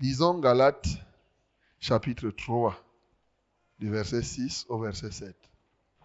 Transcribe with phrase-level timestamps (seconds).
[0.00, 0.88] Lisons Galates
[1.78, 2.74] chapitre 3,
[3.78, 5.36] du verset 6 au verset 7.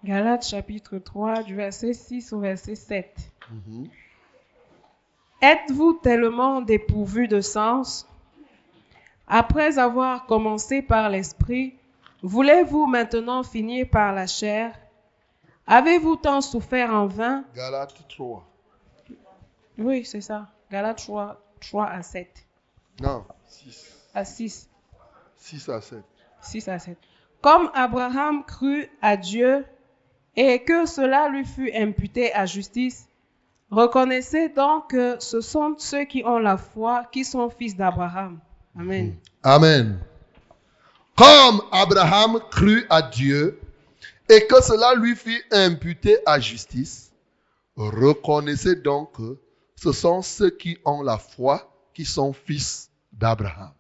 [0.04, 3.32] Galates chapitre 3 du verset 6 au verset 7.
[3.50, 3.90] Mhm.
[5.42, 8.06] Êtes-vous tellement dépourvus de sens?
[9.28, 11.76] Après avoir commencé par l'esprit,
[12.22, 14.78] voulez-vous maintenant finir par la chair?
[15.68, 17.46] Avez-vous tant souffert en vain?
[17.56, 18.46] Galates 3.
[19.78, 20.50] Oui, c'est ça.
[20.70, 22.46] Galates 3, 3 à 7.
[23.02, 23.26] Non,
[23.56, 23.86] 6.
[24.14, 24.70] À 6.
[25.38, 26.04] 6 à 7.
[26.42, 26.98] 6 à 7.
[27.42, 29.66] Comme Abraham crut à Dieu
[30.36, 33.08] et que cela lui fut imputé à justice,
[33.72, 38.40] reconnaissez donc que ce sont ceux qui ont la foi qui sont fils d'Abraham.
[38.78, 39.16] Amen.
[39.44, 40.00] Amen.
[41.16, 43.60] Comme Abraham crut à Dieu
[44.30, 47.14] et que cela lui fut imputé à justice,
[47.78, 49.38] reconnaissez donc que
[49.78, 53.74] ce sont ceux qui ont la foi qui sont fils d'Abraham.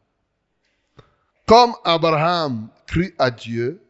[1.45, 3.81] Comme Abraham crut à Dieu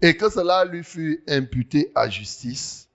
[0.00, 2.88] et que cela lui fut imputé à justice,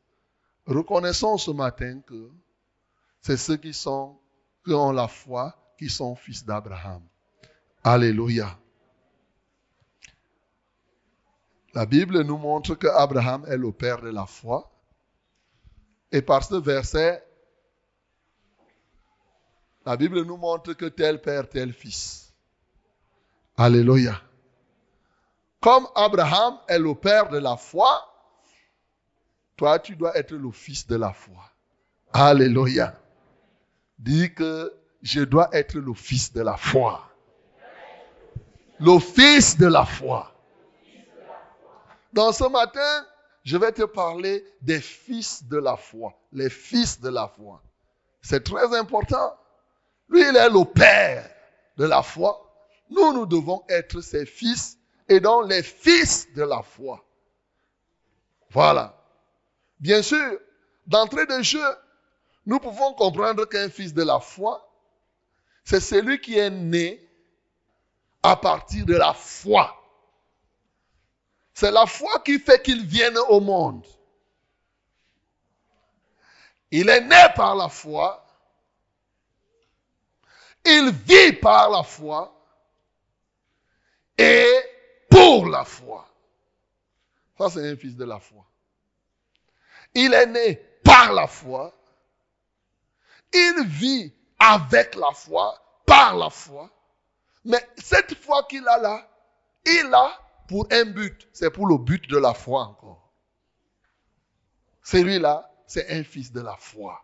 [0.66, 2.32] reconnaissons ce matin que
[3.22, 4.18] c'est ceux qui sont
[4.66, 7.02] qui ont la foi qui sont fils d'Abraham.
[7.84, 8.58] Alléluia.
[11.74, 14.70] La Bible nous montre que Abraham est le père de la foi.
[16.12, 17.24] Et par ce verset,
[19.86, 22.34] la Bible nous montre que tel père, tel fils.
[23.58, 24.22] Alléluia.
[25.60, 28.08] Comme Abraham est le père de la foi,
[29.56, 31.44] toi, tu dois être le fils de la foi.
[32.14, 33.00] Alléluia.
[34.00, 34.74] Dis que
[35.04, 37.08] je dois être le fils de la foi.
[38.80, 40.34] Le fils de la foi.
[42.12, 43.06] Dans ce matin,
[43.44, 46.14] je vais te parler des fils de la foi.
[46.32, 47.62] Les fils de la foi.
[48.22, 49.36] C'est très important.
[50.12, 51.30] Lui, il est le père
[51.78, 52.54] de la foi.
[52.90, 57.04] Nous, nous devons être ses fils et donc les fils de la foi.
[58.50, 59.02] Voilà.
[59.80, 60.38] Bien sûr,
[60.86, 61.64] d'entrée de jeu,
[62.46, 64.70] nous pouvons comprendre qu'un fils de la foi,
[65.64, 67.08] c'est celui qui est né
[68.22, 69.78] à partir de la foi.
[71.54, 73.86] C'est la foi qui fait qu'il vienne au monde.
[76.72, 78.26] Il est né par la foi.
[80.66, 82.34] Il vit par la foi.
[84.18, 84.46] Et
[85.10, 86.08] pour la foi.
[87.38, 88.46] Ça, c'est un fils de la foi.
[89.94, 91.74] Il est né par la foi.
[93.34, 96.70] Il vit avec la foi, par la foi.
[97.44, 99.10] Mais cette foi qu'il a là,
[99.66, 101.28] il a pour un but.
[101.34, 103.12] C'est pour le but de la foi encore.
[104.84, 107.04] Celui-là, c'est un fils de la foi.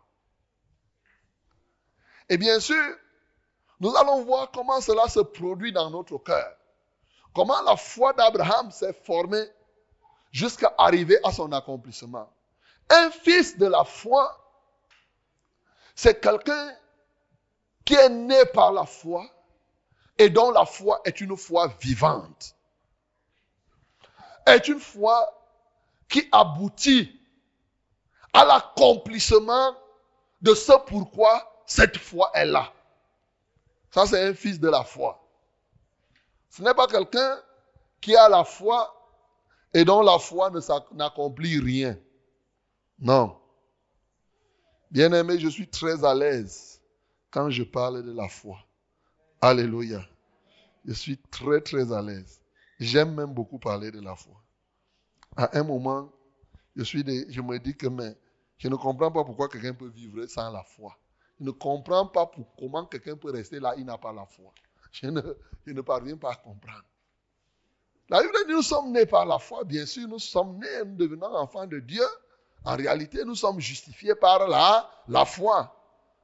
[2.30, 2.98] Et bien sûr,
[3.80, 6.56] nous allons voir comment cela se produit dans notre cœur.
[7.34, 9.46] Comment la foi d'Abraham s'est formée
[10.32, 12.30] jusqu'à arriver à son accomplissement.
[12.90, 14.36] Un fils de la foi,
[15.96, 16.76] c'est quelqu'un
[17.86, 19.26] qui est né par la foi
[20.18, 22.56] et dont la foi est une foi vivante.
[24.46, 25.34] Est une foi
[26.10, 27.20] qui aboutit
[28.34, 29.76] à l'accomplissement
[30.42, 32.72] de ce pourquoi cette foi est là.
[33.92, 35.24] Ça, c'est un fils de la foi.
[36.50, 37.40] Ce n'est pas quelqu'un
[38.02, 38.94] qui a la foi
[39.74, 40.52] et dont la foi
[40.94, 41.98] n'accomplit rien.
[43.00, 43.38] Non.
[44.90, 46.82] Bien aimé, je suis très à l'aise
[47.30, 48.58] quand je parle de la foi.
[49.42, 50.02] Alléluia.
[50.86, 52.42] Je suis très, très à l'aise.
[52.80, 54.42] J'aime même beaucoup parler de la foi.
[55.36, 56.12] À un moment,
[56.76, 56.98] je,
[57.42, 57.88] me dis que
[58.58, 60.98] je ne comprends pas pourquoi quelqu'un peut vivre sans la foi.
[61.40, 64.52] Ne comprends pas pour, comment quelqu'un peut rester là, il n'a pas la foi.
[64.92, 65.22] Je ne,
[65.66, 66.84] je ne parviens pas à comprendre.
[68.10, 70.96] La Bible dit nous sommes nés par la foi, bien sûr, nous sommes nés, nous
[70.96, 72.06] devenons enfants de Dieu.
[72.64, 75.74] En réalité, nous sommes justifiés par la, la foi.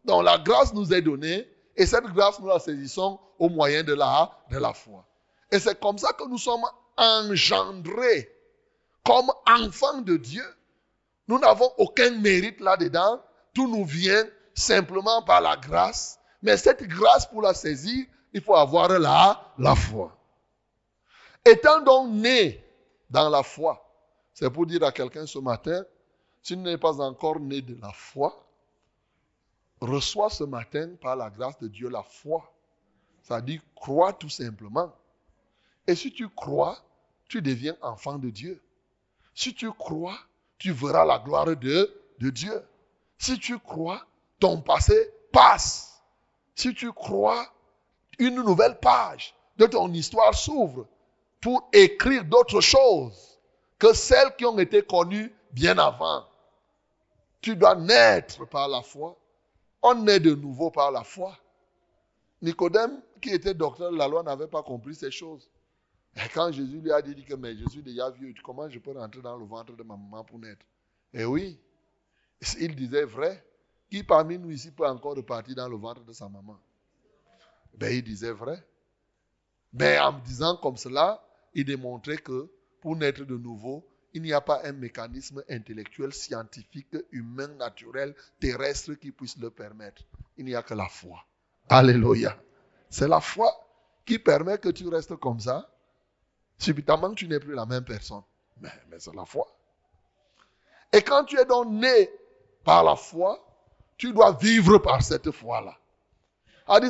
[0.05, 3.93] Donc la grâce nous est donnée et cette grâce, nous la saisissons au moyen de
[3.93, 5.05] la, de la foi.
[5.51, 6.63] Et c'est comme ça que nous sommes
[6.97, 8.29] engendrés
[9.03, 10.45] comme enfants de Dieu.
[11.27, 13.21] Nous n'avons aucun mérite là-dedans.
[13.53, 16.19] Tout nous vient simplement par la grâce.
[16.41, 20.17] Mais cette grâce, pour la saisir, il faut avoir la, la foi.
[21.45, 22.63] Étant donc né
[23.09, 23.83] dans la foi,
[24.33, 25.83] c'est pour dire à quelqu'un ce matin,
[26.41, 28.45] si tu n'es pas encore né de la foi,
[29.79, 32.49] reçois ce matin par la grâce de Dieu la foi.
[33.21, 34.93] Ça dit crois tout simplement.
[35.87, 36.77] Et si tu crois,
[37.27, 38.61] tu deviens enfant de Dieu.
[39.33, 40.17] Si tu crois,
[40.57, 42.61] tu verras la gloire de, de Dieu.
[43.17, 44.05] Si tu crois,
[44.43, 46.03] ton passé passe.
[46.53, 47.47] Si tu crois,
[48.19, 50.85] une nouvelle page de ton histoire s'ouvre
[51.39, 53.39] pour écrire d'autres choses
[53.79, 56.25] que celles qui ont été connues bien avant.
[57.39, 59.17] Tu dois naître par la foi.
[59.81, 61.37] On naît de nouveau par la foi.
[62.41, 65.49] Nicodème, qui était docteur de la loi, n'avait pas compris ces choses.
[66.17, 68.91] Et quand Jésus lui a dit que mais je suis déjà vieux, comment je peux
[68.91, 70.65] rentrer dans le ventre de ma maman pour naître?
[71.13, 71.57] Eh oui,
[72.59, 73.41] il disait vrai.
[73.93, 76.59] Qui parmi nous ici peut encore repartir dans le ventre de sa maman?
[77.77, 78.57] Ben, il disait vrai.
[79.71, 81.23] Mais en disant comme cela,
[81.53, 82.49] il démontrait que
[82.81, 88.95] pour naître de nouveau, il n'y a pas un mécanisme intellectuel, scientifique, humain, naturel, terrestre
[88.95, 90.01] qui puisse le permettre.
[90.37, 91.23] Il n'y a que la foi.
[91.69, 92.35] Alléluia.
[92.89, 93.53] C'est la foi
[94.07, 95.69] qui permet que tu restes comme ça.
[96.57, 98.23] Subitement, tu n'es plus la même personne.
[98.59, 99.55] Mais, mais c'est la foi.
[100.91, 102.09] Et quand tu es donc né
[102.63, 103.51] par la foi,
[104.03, 105.77] tu dois vivre par cette foi-là.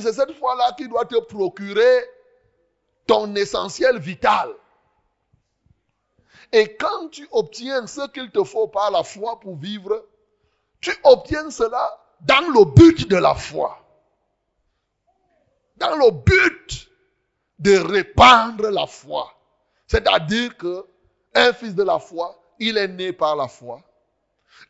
[0.01, 2.04] C'est cette foi-là qui doit te procurer
[3.06, 4.51] ton essentiel vital.
[6.51, 10.07] Et quand tu obtiens ce qu'il te faut par la foi pour vivre,
[10.81, 13.77] tu obtiens cela dans le but de la foi.
[15.77, 16.89] Dans le but
[17.59, 19.31] de répandre la foi.
[19.86, 20.83] C'est-à-dire que
[21.36, 23.83] un fils de la foi, il est né par la foi.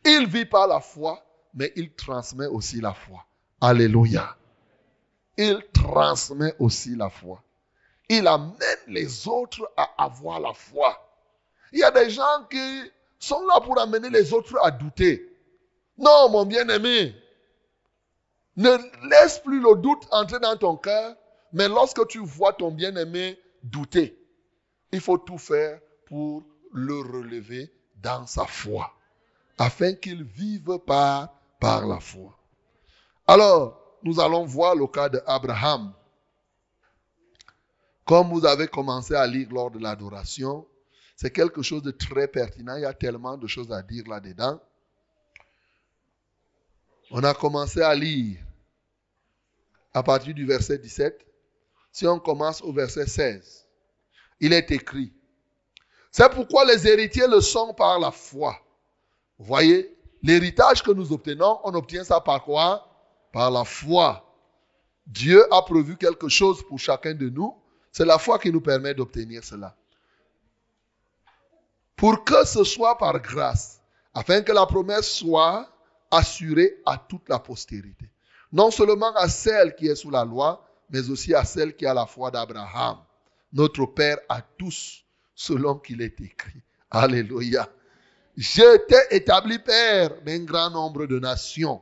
[0.04, 3.26] Il vit par la foi mais il transmet aussi la foi.
[3.62, 4.36] Alléluia.
[5.38, 7.42] Il transmet aussi la foi.
[8.10, 11.00] Il amène les autres à avoir la foi.
[11.72, 15.30] Il y a des gens qui sont là pour amener les autres à douter.
[15.98, 17.16] Non, mon bien-aimé,
[18.56, 18.70] ne
[19.10, 21.16] laisse plus le doute entrer dans ton cœur,
[21.52, 24.20] mais lorsque tu vois ton bien-aimé douter,
[24.92, 27.72] il faut tout faire pour le relever
[28.02, 28.94] dans sa foi,
[29.58, 31.30] afin qu'il vive par
[31.64, 32.38] par la foi.
[33.26, 35.94] Alors, nous allons voir le cas d'Abraham.
[38.04, 40.68] Comme vous avez commencé à lire lors de l'adoration,
[41.16, 42.76] c'est quelque chose de très pertinent.
[42.76, 44.60] Il y a tellement de choses à dire là-dedans.
[47.12, 48.42] On a commencé à lire
[49.94, 51.26] à partir du verset 17.
[51.94, 53.66] Si on commence au verset 16,
[54.42, 55.14] il est écrit,
[56.12, 58.60] c'est pourquoi les héritiers le sont par la foi.
[59.40, 62.88] Vous voyez, L'héritage que nous obtenons, on obtient ça par quoi?
[63.34, 64.26] Par la foi.
[65.06, 67.54] Dieu a prévu quelque chose pour chacun de nous.
[67.92, 69.76] C'est la foi qui nous permet d'obtenir cela.
[71.98, 73.82] Pour que ce soit par grâce,
[74.14, 75.70] afin que la promesse soit
[76.10, 78.10] assurée à toute la postérité.
[78.52, 81.94] Non seulement à celle qui est sous la loi, mais aussi à celle qui a
[81.94, 82.98] la foi d'Abraham,
[83.52, 85.04] notre Père à tous,
[85.36, 86.62] selon qu'il est écrit.
[86.90, 87.68] Alléluia.
[88.36, 91.82] Je t'ai établi père d'un grand nombre de nations.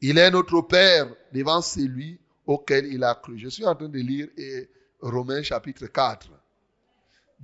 [0.00, 3.38] Il est notre père devant celui auquel il a cru.
[3.38, 4.28] Je suis en train de lire
[5.00, 6.28] Romains chapitre 4,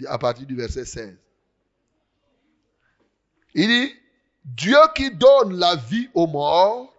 [0.06, 1.16] à partir du verset 16.
[3.54, 3.94] Il dit,
[4.44, 6.92] Dieu qui donne la vie aux morts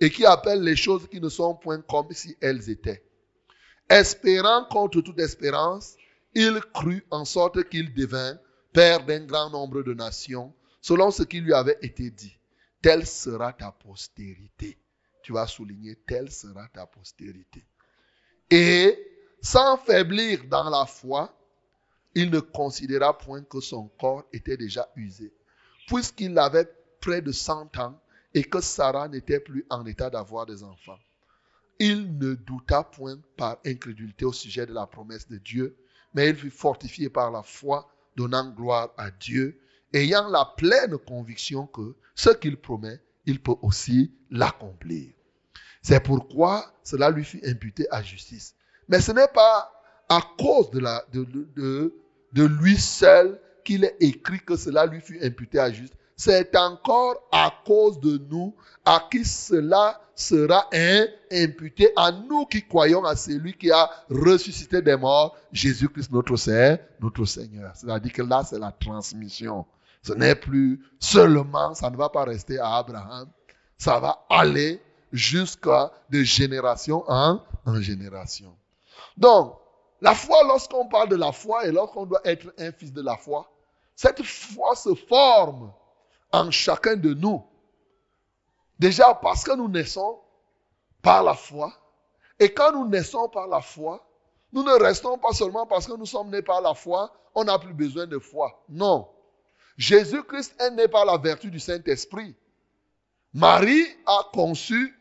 [0.00, 3.02] et qui appelle les choses qui ne sont point comme si elles étaient.
[3.88, 5.94] Espérant contre toute espérance,
[6.34, 8.38] il crut en sorte qu'il devint
[8.72, 12.36] père d'un grand nombre de nations selon ce qui lui avait été dit.
[12.82, 14.78] Telle sera ta postérité.
[15.22, 17.64] Tu vas souligner, telle sera ta postérité.
[18.50, 18.98] Et
[19.42, 21.36] sans faiblir dans la foi,
[22.14, 25.32] il ne considéra point que son corps était déjà usé,
[25.86, 26.68] puisqu'il avait
[27.00, 28.00] près de 100 ans
[28.34, 30.98] et que Sarah n'était plus en état d'avoir des enfants.
[31.78, 35.76] Il ne douta point par incrédulité au sujet de la promesse de Dieu,
[36.14, 39.60] mais il fut fortifié par la foi, donnant gloire à Dieu
[39.92, 45.08] ayant la pleine conviction que ce qu'il promet, il peut aussi l'accomplir.
[45.82, 48.54] C'est pourquoi cela lui fut imputé à justice.
[48.88, 49.72] Mais ce n'est pas
[50.08, 55.96] à cause de, lui seul qu'il est écrit que cela lui fut imputé à justice.
[56.16, 58.54] C'est encore à cause de nous
[58.84, 60.68] à qui cela sera
[61.30, 66.78] imputé à nous qui croyons à celui qui a ressuscité des morts, Jésus-Christ notre Seigneur,
[67.00, 67.72] notre Seigneur.
[67.74, 69.64] C'est-à-dire que là, c'est la transmission.
[70.02, 73.30] Ce n'est plus seulement, ça ne va pas rester à Abraham,
[73.76, 77.40] ça va aller jusqu'à de génération en,
[77.80, 78.56] génération.
[79.16, 79.58] Donc,
[80.00, 83.16] la foi, lorsqu'on parle de la foi et lorsqu'on doit être un fils de la
[83.16, 83.50] foi,
[83.94, 85.72] cette foi se forme
[86.32, 87.44] en chacun de nous.
[88.78, 90.18] Déjà parce que nous naissons
[91.02, 91.72] par la foi.
[92.38, 94.06] Et quand nous naissons par la foi,
[94.52, 97.58] nous ne restons pas seulement parce que nous sommes nés par la foi, on n'a
[97.58, 98.64] plus besoin de foi.
[98.68, 99.06] Non.
[99.76, 102.34] Jésus-Christ est né par la vertu du Saint-Esprit.
[103.32, 104.94] Marie a conçu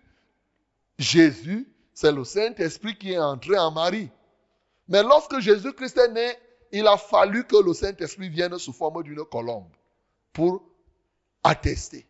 [0.97, 1.67] Jésus
[1.99, 4.09] c'est le Saint-Esprit qui est entré en Marie.
[4.87, 6.33] Mais lorsque Jésus-Christ est né,
[6.71, 9.67] il a fallu que le Saint-Esprit vienne sous forme d'une colombe
[10.31, 10.63] pour
[11.43, 12.07] attester.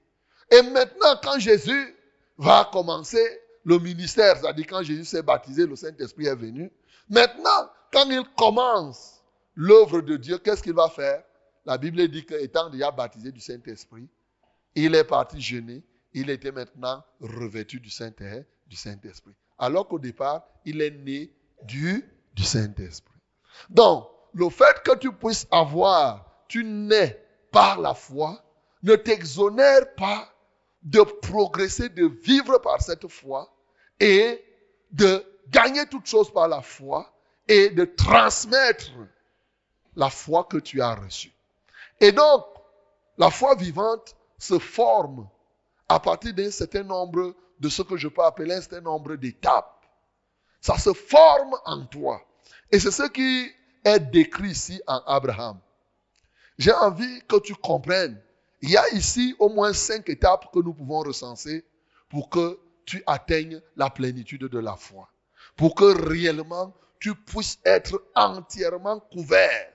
[0.51, 1.97] Et maintenant, quand Jésus
[2.37, 6.71] va commencer le ministère, c'est-à-dire quand Jésus s'est baptisé, le Saint-Esprit est venu.
[7.09, 9.23] Maintenant, quand il commence
[9.55, 11.23] l'œuvre de Dieu, qu'est-ce qu'il va faire?
[11.69, 14.09] La Bible dit qu'étant déjà baptisé du Saint-Esprit,
[14.73, 15.83] il est parti jeûner,
[16.13, 19.35] il était maintenant revêtu du Saint-Esprit.
[19.55, 23.19] Alors qu'au départ, il est né du, du Saint-Esprit.
[23.69, 28.43] Donc, le fait que tu puisses avoir, tu nais par la foi,
[28.81, 30.27] ne t'exonère pas
[30.81, 33.47] de progresser, de vivre par cette foi
[33.99, 34.43] et
[34.89, 37.13] de gagner toutes choses par la foi
[37.47, 38.89] et de transmettre
[39.95, 41.31] la foi que tu as reçue.
[41.99, 42.45] Et donc,
[43.17, 45.27] la foi vivante se forme
[45.87, 49.85] à partir d'un certain nombre de ce que je peux appeler un certain nombre d'étapes.
[50.61, 52.21] Ça se forme en toi.
[52.71, 53.51] Et c'est ce qui
[53.83, 55.59] est décrit ici en Abraham.
[56.57, 58.21] J'ai envie que tu comprennes.
[58.61, 61.65] Il y a ici au moins cinq étapes que nous pouvons recenser
[62.09, 65.09] pour que tu atteignes la plénitude de la foi.
[65.55, 69.71] Pour que réellement tu puisses être entièrement couvert.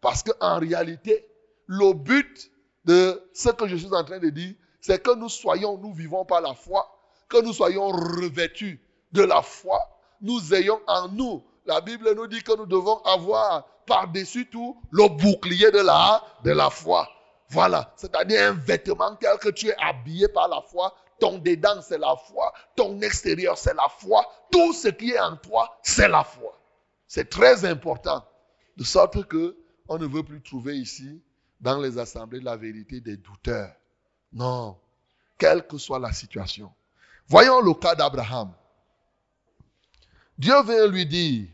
[0.00, 1.26] Parce qu'en réalité,
[1.68, 2.50] le but
[2.84, 6.24] de ce que je suis en train de dire, c'est que nous soyons, nous vivons
[6.24, 6.86] par la foi,
[7.28, 8.82] que nous soyons revêtus
[9.12, 9.80] de la foi,
[10.20, 15.06] nous ayons en nous la Bible nous dit que nous devons avoir par-dessus tout le
[15.08, 17.06] bouclier de la, de la foi.
[17.50, 21.98] Voilà, c'est-à-dire un vêtement tel que tu es habillé par la foi, ton dedans c'est
[21.98, 26.24] la foi, ton extérieur c'est la foi, tout ce qui est en toi c'est la
[26.24, 26.58] foi.
[27.06, 28.24] C'est très important,
[28.78, 29.56] de sorte que
[29.88, 31.22] on ne veut plus trouver ici,
[31.60, 33.74] dans les assemblées de la vérité, des douteurs.
[34.32, 34.78] Non,
[35.36, 36.72] quelle que soit la situation.
[37.26, 38.52] Voyons le cas d'Abraham.
[40.38, 41.48] Dieu vient lui dire,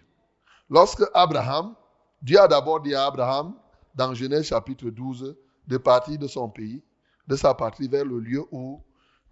[0.71, 1.75] Lorsque Abraham,
[2.23, 3.55] Dieu a d'abord dit à Abraham,
[3.95, 6.83] dans Genèse chapitre 12, de partir de son pays,
[7.27, 8.83] de sa patrie vers le lieu où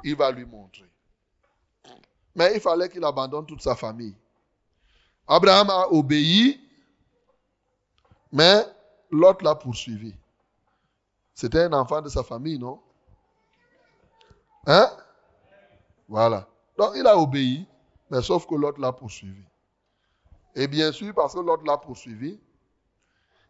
[0.04, 0.88] il va lui montrer.
[2.34, 4.14] Mais il fallait qu'il abandonne toute sa famille.
[5.26, 6.60] Abraham a obéi,
[8.30, 8.64] mais
[9.10, 10.14] l'autre l'a poursuivi.
[11.34, 12.80] C'était un enfant de sa famille, non?
[14.66, 14.90] Hein?
[16.08, 16.48] Voilà.
[16.76, 17.66] Donc il a obéi,
[18.10, 19.42] mais sauf que l'autre l'a poursuivi.
[20.54, 22.38] Et bien sûr, parce que l'autre l'a poursuivi,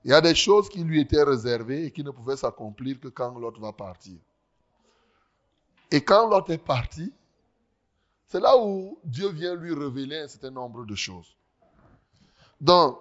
[0.05, 3.09] il y a des choses qui lui étaient réservées et qui ne pouvaient s'accomplir que
[3.09, 4.19] quand l'autre va partir.
[5.91, 7.13] Et quand l'autre est parti,
[8.27, 11.37] c'est là où Dieu vient lui révéler un certain nombre de choses.
[12.61, 12.99] Donc,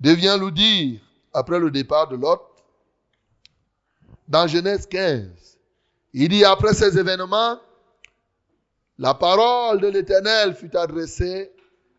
[0.00, 1.00] Dieu vient lui dire,
[1.32, 2.55] après le départ de l'autre,
[4.28, 5.58] dans Genèse 15,
[6.12, 7.58] il dit, après ces événements,
[8.98, 11.52] la parole de l'Éternel fut adressée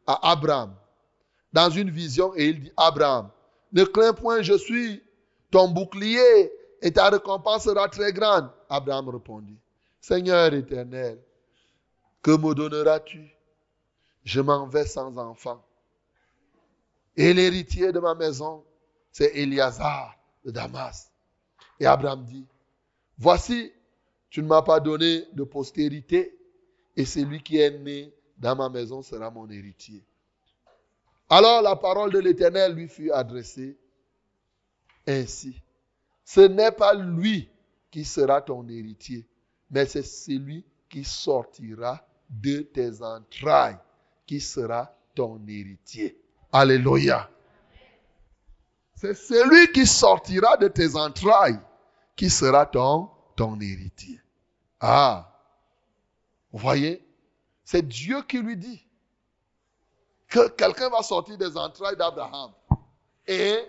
[0.06, 0.76] à Abraham
[1.54, 3.30] dans une vision et il dit, Abraham,
[3.72, 5.04] ne crains point, je suis
[5.52, 8.50] ton bouclier et ta récompense sera très grande.
[8.70, 9.58] Abraham répondit,
[10.02, 11.20] Seigneur éternel,
[12.22, 13.34] que me donneras-tu?
[14.24, 15.64] Je m'en vais sans enfant.
[17.16, 18.64] Et l'héritier de ma maison,
[19.12, 21.10] c'est Eliazar de Damas.
[21.80, 22.46] Et Abraham dit,
[23.18, 23.72] voici,
[24.30, 26.38] tu ne m'as pas donné de postérité,
[26.96, 30.04] et celui qui est né dans ma maison sera mon héritier.
[31.30, 33.78] Alors la parole de l'Éternel lui fut adressée
[35.06, 35.62] ainsi.
[36.24, 37.50] Ce n'est pas lui
[37.92, 39.28] qui sera ton héritier,
[39.70, 43.78] mais c'est celui qui sortira de tes entrailles
[44.26, 46.20] qui sera ton héritier.
[46.52, 47.30] Alléluia.
[48.98, 51.60] C'est celui qui sortira de tes entrailles
[52.16, 54.20] qui sera ton, ton héritier.
[54.80, 55.32] Ah,
[56.52, 57.06] vous voyez,
[57.64, 58.84] c'est Dieu qui lui dit
[60.28, 62.52] que quelqu'un va sortir des entrailles d'Abraham
[63.28, 63.60] et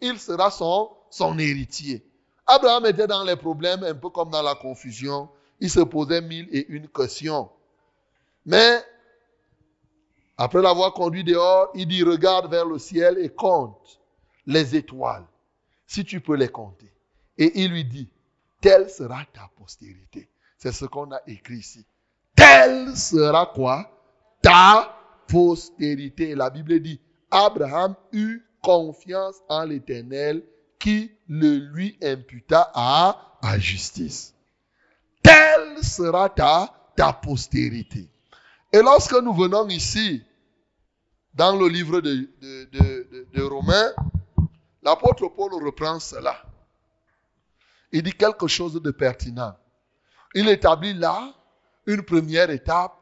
[0.00, 2.04] il sera son, son héritier.
[2.44, 5.28] Abraham était dans les problèmes, un peu comme dans la confusion.
[5.60, 7.48] Il se posait mille et une questions.
[8.44, 8.84] Mais,
[10.36, 13.99] après l'avoir conduit dehors, il dit, regarde vers le ciel et compte
[14.50, 15.24] les étoiles,
[15.86, 16.92] si tu peux les compter.
[17.38, 18.08] Et il lui dit,
[18.60, 20.28] telle sera ta postérité.
[20.58, 21.86] C'est ce qu'on a écrit ici.
[22.34, 23.90] Telle sera quoi?
[24.42, 24.94] Ta
[25.28, 26.34] postérité.
[26.34, 30.42] La Bible dit, Abraham eut confiance en l'Éternel
[30.78, 34.34] qui le lui imputa à, à justice.
[35.22, 36.74] Telle sera ta,
[37.22, 38.08] postérité.
[38.72, 40.22] Et lorsque nous venons ici,
[41.32, 43.92] dans le livre de Romains,
[44.82, 46.42] l'apôtre Paul reprend cela.
[47.92, 49.56] Il dit quelque chose de pertinent.
[50.34, 51.34] Il établit là
[51.86, 52.96] une première étape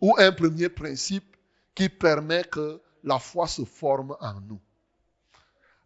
[0.00, 1.36] ou un premier principe
[1.74, 4.60] qui permet que la foi se forme en nous.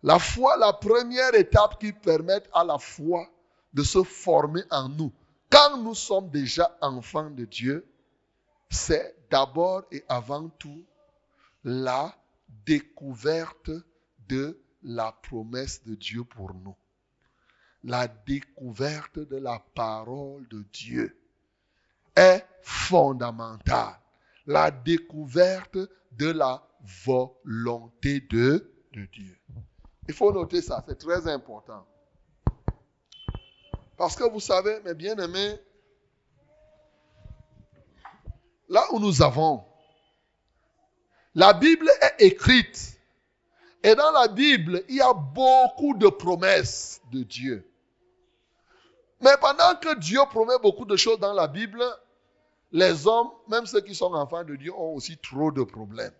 [0.03, 3.29] La foi, la première étape qui permet à la foi
[3.73, 5.13] de se former en nous,
[5.51, 7.87] quand nous sommes déjà enfants de Dieu,
[8.71, 10.85] c'est d'abord et avant tout
[11.65, 12.15] la
[12.65, 13.71] découverte
[14.29, 16.77] de la promesse de Dieu pour nous.
[17.85, 21.17] La découverte de la parole de Dieu
[22.17, 23.99] est fondamentale.
[24.47, 25.79] La découverte
[26.13, 26.67] de la
[27.05, 28.73] volonté de,
[29.13, 29.39] Dieu.
[30.09, 31.87] Il faut noter ça, c'est très important.
[33.97, 35.61] Parce que vous savez, mes bien-aimés,
[38.69, 39.65] là où nous avons,
[41.35, 42.98] la Bible est écrite.
[43.83, 47.65] Et dans la Bible, il y a beaucoup de promesses de Dieu.
[49.21, 51.83] Mais pendant que Dieu promet beaucoup de choses dans la Bible,
[52.73, 56.13] les hommes, même ceux qui sont enfants de Dieu, ont aussi trop de problèmes.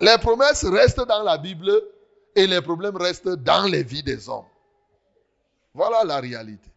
[0.00, 1.70] Les promesses restent dans la Bible
[2.34, 4.46] et les problèmes restent dans les vies des hommes.
[5.72, 6.70] Voilà la réalité.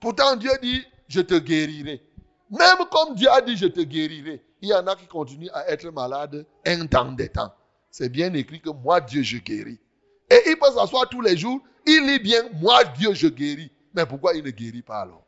[0.00, 2.02] Pourtant, Dieu dit, je te guérirai.
[2.50, 5.68] Même comme Dieu a dit, je te guérirai, il y en a qui continuent à
[5.68, 7.52] être malades un temps des temps.
[7.96, 9.80] C'est bien écrit que moi, Dieu, je guéris.
[10.28, 13.72] Et il peut s'asseoir tous les jours, il lit bien, moi, Dieu, je guéris.
[13.94, 15.24] Mais pourquoi il ne guérit pas alors?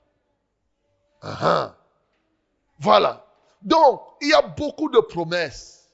[1.22, 1.72] Uh -huh.
[2.78, 3.24] Voilà.
[3.62, 5.88] Donc, il y a beaucoup de promesses.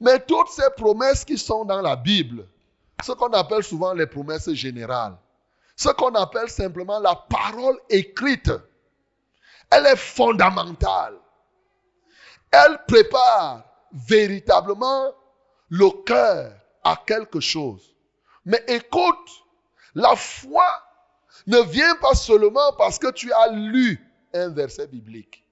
[0.00, 2.44] Mais toutes ces promesses qui sont dans la Bible,
[3.04, 5.16] ce qu'on appelle souvent les promesses générales,
[5.76, 8.50] ce qu'on appelle simplement la parole écrite,
[9.70, 11.14] elle est fondamentale.
[12.50, 15.21] Elle prépare véritablement
[15.72, 16.52] le cœur
[16.84, 17.96] à quelque chose.
[18.44, 19.30] Mais écoute,
[19.94, 20.66] la foi
[21.46, 23.98] ne vient pas seulement parce que tu as lu
[24.34, 25.46] un verset biblique.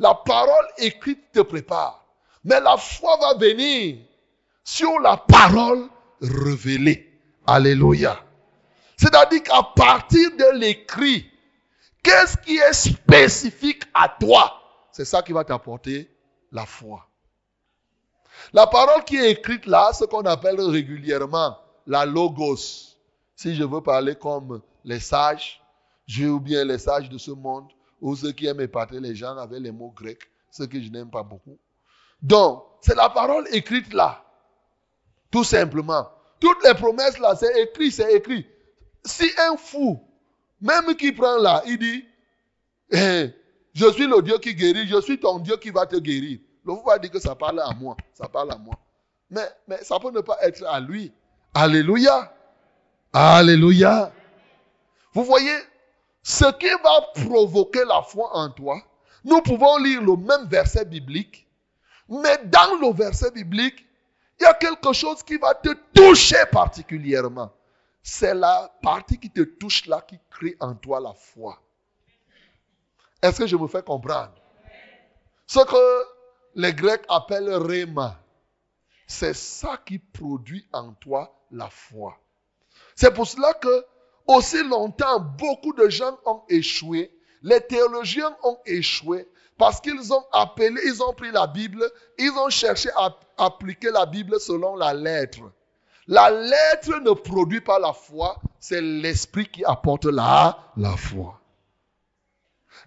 [0.00, 2.04] La parole écrite te prépare.
[2.42, 3.98] Mais la foi va venir
[4.64, 5.88] sur la parole
[6.20, 7.20] révélée.
[7.46, 8.20] Alléluia.
[8.96, 11.30] C'est-à-dire qu'à partir de l'écrit,
[12.02, 14.60] qu'est-ce qui est spécifique à toi?
[14.90, 16.10] C'est ça qui va t'apporter
[16.50, 17.06] la foi.
[18.52, 22.96] La parole qui est écrite là, ce qu'on appelle régulièrement la logos.
[23.36, 25.62] Si je veux parler comme les sages,
[26.20, 27.68] ou bien les sages de ce monde,
[28.00, 31.10] ou ceux qui aiment épater les gens avec les mots grecs, ceux que je n'aime
[31.10, 31.58] pas beaucoup.
[32.20, 34.24] Donc, c'est la parole écrite là.
[35.30, 36.08] Tout simplement.
[36.38, 38.46] Toutes les promesses là, c'est écrit, c'est écrit.
[39.04, 40.00] Si un fou,
[40.60, 42.04] même qui prend là, il dit,
[42.90, 43.30] eh,
[43.72, 46.38] je suis le Dieu qui guérit, je suis ton Dieu qui va te guérir.
[46.64, 48.74] Le fou va dire que ça parle à moi, ça parle à moi.
[49.30, 51.12] Mais, mais ça peut ne pas être à lui.
[51.54, 52.32] Alléluia.
[53.12, 54.12] Alléluia.
[55.12, 55.56] Vous voyez,
[56.22, 58.80] ce qui va provoquer la foi en toi,
[59.24, 61.46] nous pouvons lire le même verset biblique,
[62.08, 63.86] mais dans le verset biblique,
[64.40, 67.52] il y a quelque chose qui va te toucher particulièrement.
[68.02, 71.60] C'est la partie qui te touche là qui crée en toi la foi.
[73.22, 74.32] Est-ce que je me fais comprendre?
[75.46, 76.04] Ce que
[76.54, 78.18] les Grecs appellent réma,
[79.06, 82.18] c'est ça qui produit en toi la foi.
[82.94, 83.84] C'est pour cela que
[84.26, 87.14] aussi longtemps, beaucoup de gens ont échoué.
[87.42, 91.84] Les théologiens ont échoué parce qu'ils ont appelé, ils ont pris la Bible,
[92.18, 95.40] ils ont cherché à appliquer la Bible selon la lettre.
[96.06, 101.40] La lettre ne produit pas la foi, c'est l'esprit qui apporte la, la foi.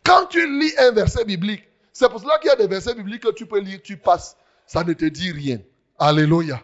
[0.03, 1.63] Quand tu lis un verset biblique,
[1.95, 4.35] c'est pour cela qu'il y a des versets bibliques que tu peux lire, tu passes.
[4.67, 5.59] Ça ne te dit rien.
[5.97, 6.61] Alléluia.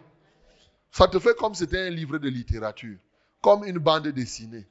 [0.90, 2.98] Ça te fait comme c'était un livre de littérature,
[3.40, 4.66] comme une bande dessinée.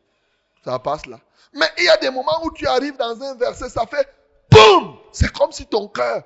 [0.63, 1.19] Ça passe là.
[1.51, 4.07] Mais il y a des moments où tu arrives dans un verset, ça fait
[4.51, 6.21] boum C'est comme si ton cœur,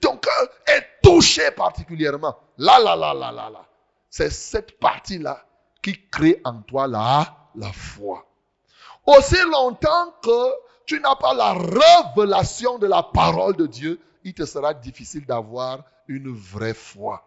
[0.00, 2.38] ton cœur est touché particulièrement.
[2.58, 3.66] Là, là, là, là, là, là.
[4.08, 5.44] C'est cette partie-là
[5.82, 8.24] qui crée en toi la, la foi.
[9.04, 14.44] Aussi longtemps que tu n'as pas la révélation de la parole de Dieu, il te
[14.44, 17.26] sera difficile d'avoir une vraie foi.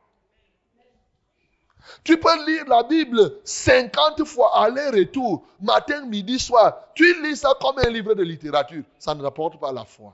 [2.03, 6.77] Tu peux lire la Bible 50 fois aller-retour, matin, midi, soir.
[6.93, 8.83] Tu lis ça comme un livre de littérature.
[8.99, 10.13] Ça ne rapporte pas la foi.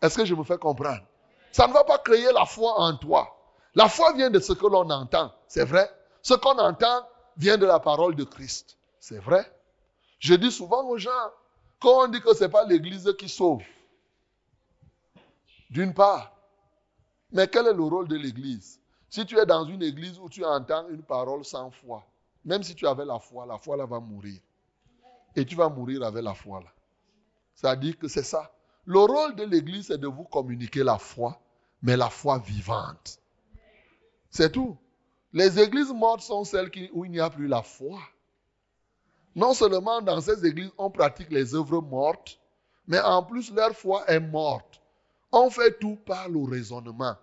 [0.00, 1.02] Est-ce que je me fais comprendre?
[1.52, 3.36] Ça ne va pas créer la foi en toi.
[3.74, 5.32] La foi vient de ce que l'on entend.
[5.46, 5.88] C'est vrai.
[6.22, 8.76] Ce qu'on entend vient de la parole de Christ.
[8.98, 9.50] C'est vrai.
[10.22, 11.10] Je dis souvent aux gens,
[11.80, 13.64] quand on dit que ce n'est pas l'Église qui sauve,
[15.68, 16.32] d'une part,
[17.32, 18.80] mais quel est le rôle de l'Église?
[19.10, 22.06] Si tu es dans une Église où tu entends une parole sans foi,
[22.44, 24.40] même si tu avais la foi, la foi là va mourir.
[25.34, 27.74] Et tu vas mourir avec la foi là.
[27.74, 28.54] Dit que c'est ça.
[28.84, 31.36] Le rôle de l'Église, c'est de vous communiquer la foi,
[31.82, 33.18] mais la foi vivante.
[34.30, 34.78] C'est tout.
[35.32, 37.98] Les églises mortes sont celles où il n'y a plus la foi.
[39.34, 42.38] Non seulement dans ces églises, on pratique les œuvres mortes,
[42.86, 44.80] mais en plus, leur foi est morte.
[45.30, 47.16] On fait tout par le raisonnement.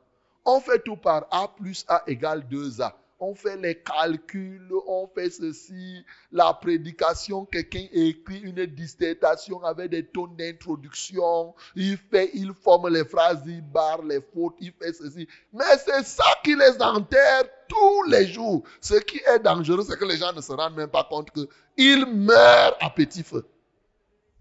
[0.45, 5.29] On fait tout par A plus A égale 2A on fait les calculs, on fait
[5.29, 12.89] ceci, la prédication, quelqu'un écrit une dissertation avec des tons d'introduction, il fait, il forme
[12.89, 15.27] les phrases, il barre les fautes, il fait ceci.
[15.51, 18.63] Mais c'est ça qui les enterre tous les jours.
[18.81, 22.05] Ce qui est dangereux, c'est que les gens ne se rendent même pas compte qu'ils
[22.05, 23.45] meurent à petit feu.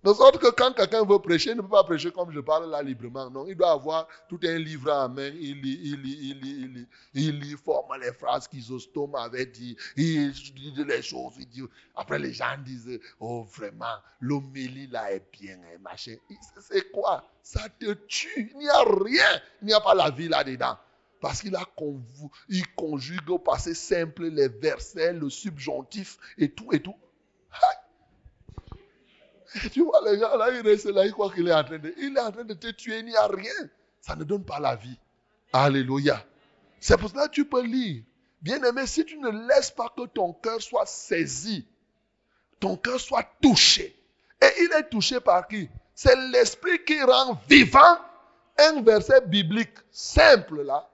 [0.05, 2.71] De sorte que quand quelqu'un veut prêcher, il ne peut pas prêcher comme je parle
[2.71, 3.29] là librement.
[3.31, 5.31] Non, il doit avoir tout un livre en main.
[5.41, 6.87] Il lit, il lit, il lit, il lit.
[7.15, 9.77] Il lit, forme les phrases qu'Isostome avait dit.
[9.97, 11.35] Il dit les choses.
[11.41, 11.63] Il dit.
[11.97, 16.15] Après, les gens disent, oh vraiment, l'homélie là est bien, hein, machin.
[16.61, 17.29] C'est quoi?
[17.43, 18.53] Ça te tue.
[18.53, 19.41] Il n'y a rien.
[19.63, 20.79] Il n'y a pas la vie là-dedans.
[21.21, 21.57] Parce qu'il
[22.77, 26.95] conjugue au passé simple les versets, le subjonctif et tout et tout.
[29.73, 31.95] Tu vois, les gens là, ils restent là, ils croient qu'il est en train de.
[31.99, 33.69] Il est en train de te tuer, il n'y a rien.
[34.01, 34.99] Ça ne donne pas la vie.
[35.53, 36.25] Alléluia.
[36.81, 38.03] C'est pour cela que tu peux lire.
[38.41, 41.67] Bien aimé, si tu ne laisses pas que ton cœur soit saisi,
[42.61, 43.97] ton cœur soit touché.
[44.41, 45.69] Et il est touché par qui?
[45.95, 47.99] C'est l'esprit qui rend vivant
[48.59, 50.89] un verset biblique simple là.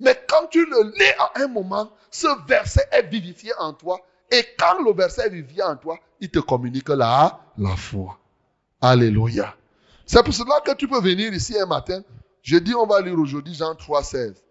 [0.00, 4.44] Mais quand tu le lis à un moment, ce verset est vivifié en toi et
[4.58, 8.18] quand le verset vient en toi, il te communique la, la foi.
[8.80, 9.54] Alléluia.
[10.06, 12.02] C'est pour cela que tu peux venir ici un matin.
[12.42, 14.42] Je dis, on va lire aujourd'hui Jean 3, 16.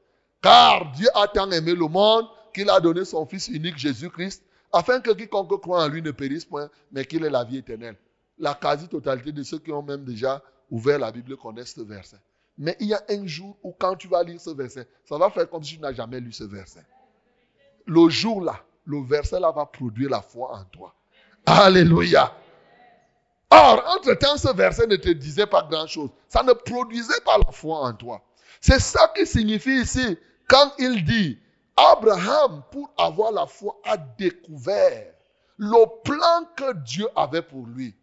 [0.42, 5.00] Car Dieu a tant aimé le monde qu'il a donné son Fils unique Jésus-Christ, afin
[5.00, 7.98] que quiconque croit en lui ne périsse point, mais qu'il ait la vie éternelle.
[8.38, 12.18] La quasi-totalité de ceux qui ont même déjà ouvert la Bible connaissent ce verset.
[12.58, 15.30] Mais il y a un jour où quand tu vas lire ce verset, ça va
[15.30, 16.86] faire comme si tu n'as jamais lu ce verset.
[17.86, 20.94] Le jour là, le verset là va produire la foi en toi.
[21.46, 22.34] Alléluia.
[23.50, 26.10] Or, entre-temps, ce verset ne te disait pas grand-chose.
[26.28, 28.22] Ça ne produisait pas la foi en toi.
[28.60, 31.38] C'est ça qui signifie ici, quand il dit,
[31.76, 35.14] Abraham, pour avoir la foi, a découvert
[35.58, 37.96] le plan que Dieu avait pour lui.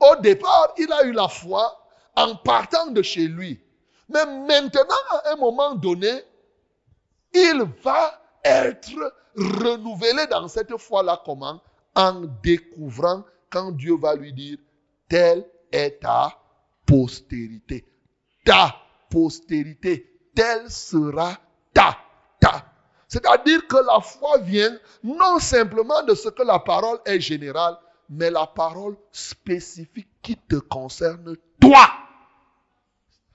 [0.00, 1.76] Au départ, il a eu la foi
[2.16, 3.60] en partant de chez lui.
[4.08, 6.24] Mais maintenant, à un moment donné,
[7.32, 11.60] il va être renouvelé dans cette foi-là comment?
[11.94, 14.58] En découvrant quand Dieu va lui dire,
[15.08, 16.38] telle est ta
[16.86, 17.84] postérité.
[18.44, 18.76] Ta
[19.10, 21.36] postérité, telle sera
[21.74, 21.98] ta,
[22.40, 22.64] ta.
[23.08, 27.76] C'est-à-dire que la foi vient non simplement de ce que la parole est générale,
[28.08, 31.88] mais la parole spécifique qui te concerne toi.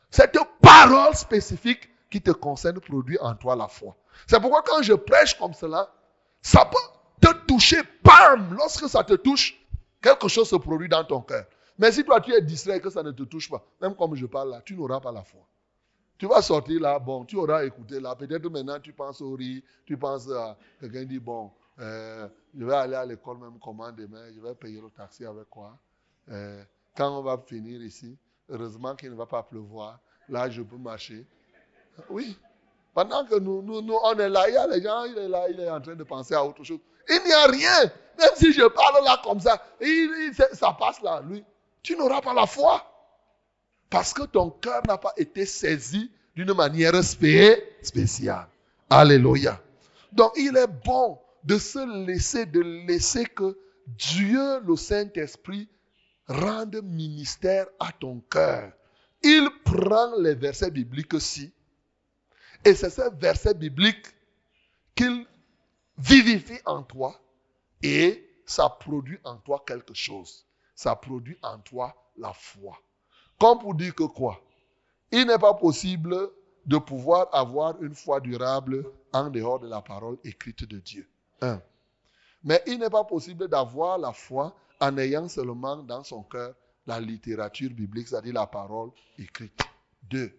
[0.09, 3.93] Cette parole spécifique qui te concerne produit en toi la foi.
[4.25, 5.93] C'est pourquoi quand je prêche comme cela,
[6.41, 6.77] ça peut
[7.19, 9.61] te toucher, bam, lorsque ça te touche,
[10.01, 11.43] quelque chose se produit dans ton cœur.
[11.77, 14.15] Mais si toi tu es distrait et que ça ne te touche pas, même comme
[14.15, 15.41] je parle là, tu n'auras pas la foi.
[16.17, 19.61] Tu vas sortir là, bon, tu auras écouté là, peut-être maintenant tu penses au riz,
[19.85, 24.23] tu penses à quelqu'un dit, bon, euh, je vais aller à l'école même comment demain,
[24.33, 25.77] je vais payer le taxi avec quoi.
[26.31, 26.63] Euh,
[26.95, 29.99] quand on va finir ici, heureusement qu'il ne va pas pleuvoir,
[30.29, 31.27] là je peux marcher.
[32.09, 32.37] Oui,
[32.93, 35.27] pendant que nous, nous, nous, on est là, il y a les gens, il est
[35.27, 36.79] là, il est en train de penser à autre chose.
[37.09, 37.91] Il n'y a rien.
[38.17, 41.43] Même si je parle là comme ça, il, ça passe là, lui.
[41.83, 42.83] Tu n'auras pas la foi.
[43.89, 48.47] Parce que ton cœur n'a pas été saisi d'une manière spéciale.
[48.89, 49.61] Alléluia.
[50.11, 55.69] Donc il est bon de se laisser, de laisser que Dieu, le Saint-Esprit,
[56.27, 58.71] rende ministère à ton cœur.
[59.21, 61.51] Il prend les versets bibliques-ci
[62.65, 64.07] et c'est ce verset biblique
[64.95, 65.25] qu'il
[65.97, 67.15] vivifie en toi
[67.83, 70.45] et ça produit en toi quelque chose.
[70.73, 72.77] Ça produit en toi la foi.
[73.39, 74.41] Comme pour dire que quoi?
[75.11, 76.17] Il n'est pas possible
[76.65, 81.07] de pouvoir avoir une foi durable en dehors de la parole écrite de Dieu.
[81.41, 81.61] Un.
[82.43, 86.55] Mais il n'est pas possible d'avoir la foi en ayant seulement dans son cœur
[86.87, 89.61] la littérature biblique, c'est-à-dire la parole écrite.
[90.03, 90.31] Deux.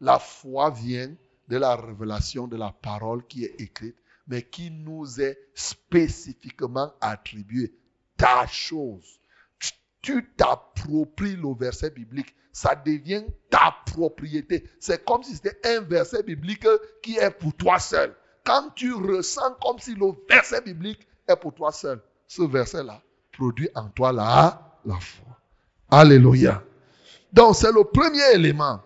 [0.00, 1.14] La foi vient
[1.48, 7.74] de la révélation de la parole qui est écrite, mais qui nous est spécifiquement attribuée.
[8.16, 9.18] Ta chose.
[10.00, 12.34] Tu t'appropries le verset biblique.
[12.52, 14.68] Ça devient ta propriété.
[14.80, 16.66] C'est comme si c'était un verset biblique
[17.02, 18.14] qui est pour toi seul.
[18.44, 23.68] Quand tu ressens comme si le verset biblique est pour toi seul, ce verset-là produit
[23.74, 25.38] en toi la, la foi.
[25.90, 26.62] Alléluia.
[27.32, 28.80] Donc, c'est le premier élément.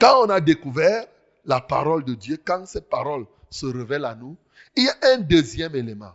[0.00, 1.06] Quand on a découvert
[1.44, 4.36] la parole de Dieu, quand cette parole se révèle à nous,
[4.76, 6.12] il y a un deuxième élément.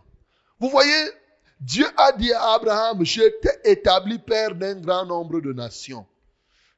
[0.60, 1.10] Vous voyez,
[1.60, 6.06] Dieu a dit à Abraham, je t'ai établi père d'un grand nombre de nations.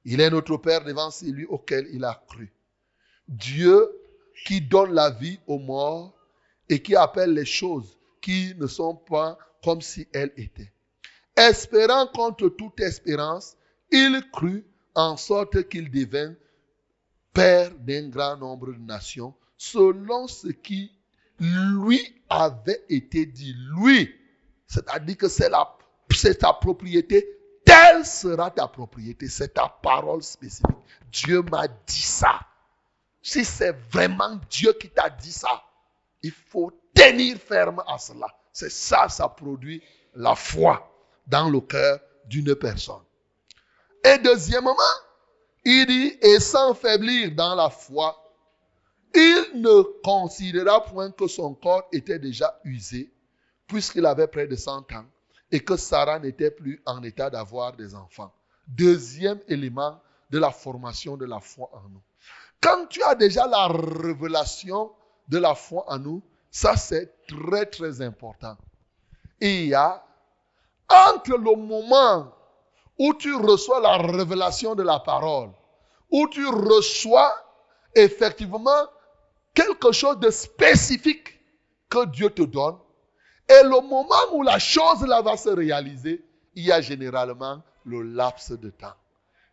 [0.04, 2.52] Il est notre père devant celui auquel il a cru.
[3.28, 3.90] Dieu
[4.44, 6.14] qui donne la vie aux morts
[6.68, 10.72] et qui appelle les choses qui ne sont pas comme si elles étaient.
[11.37, 13.56] Espérant contre toute espérance,
[13.90, 16.35] il crut en sorte qu'il devint
[17.37, 20.90] père d'un grand nombre de nations, selon ce qui
[21.38, 23.55] lui avait été dit.
[23.79, 24.11] Lui,
[24.66, 25.77] c'est-à-dire que c'est la,
[26.11, 27.29] c'est ta propriété,
[27.62, 30.77] telle sera ta propriété, c'est ta parole spécifique.
[31.12, 32.40] Dieu m'a dit ça.
[33.20, 35.62] Si c'est vraiment Dieu qui t'a dit ça,
[36.22, 38.29] il faut tenir ferme à cela.
[38.51, 39.83] C'est ça, ça produit
[40.14, 40.90] la foi
[41.27, 43.03] dans le cœur d'une personne.
[44.03, 44.75] Et deuxièmement,
[45.68, 48.16] il dit, et sans faiblir dans la foi,
[49.12, 53.12] il ne considéra point que son corps était déjà usé,
[53.66, 55.05] puisqu'il avait près de 100 ans,
[55.50, 58.33] et que Sarah n'était plus en état d'avoir des enfants.
[58.68, 60.00] Deuxième élément
[60.31, 62.02] de la formation de la foi en nous.
[62.61, 64.92] Quand tu as déjà la révélation
[65.29, 68.57] de la foi en nous, ça c'est très très important.
[69.40, 70.05] Il y a
[70.88, 72.33] entre le moment
[72.98, 75.50] où tu reçois la révélation de la parole,
[76.11, 77.32] où tu reçois
[77.94, 78.88] effectivement
[79.54, 81.40] quelque chose de spécifique
[81.88, 82.78] que Dieu te donne,
[83.48, 88.02] et le moment où la chose là va se réaliser, il y a généralement le
[88.02, 88.94] laps de temps.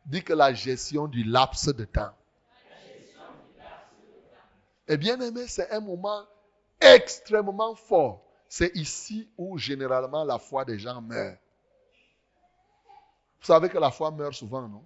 [0.06, 2.12] Dis que la gestion du laps de temps.
[4.88, 6.24] Et bien aimé, c'est un moment
[6.82, 8.22] extrêmement fort.
[8.50, 11.38] C'est ici où généralement la foi des gens meurt.
[13.44, 14.82] Vous savez que la foi meurt souvent, non?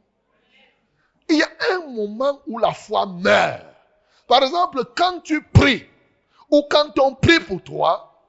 [1.29, 3.63] Il y a un moment où la foi meurt.
[4.27, 5.85] Par exemple, quand tu pries,
[6.49, 8.19] ou quand on prie pour toi,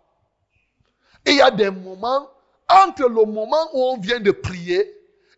[1.25, 2.29] il y a des moments,
[2.69, 4.81] entre le moment où on vient de prier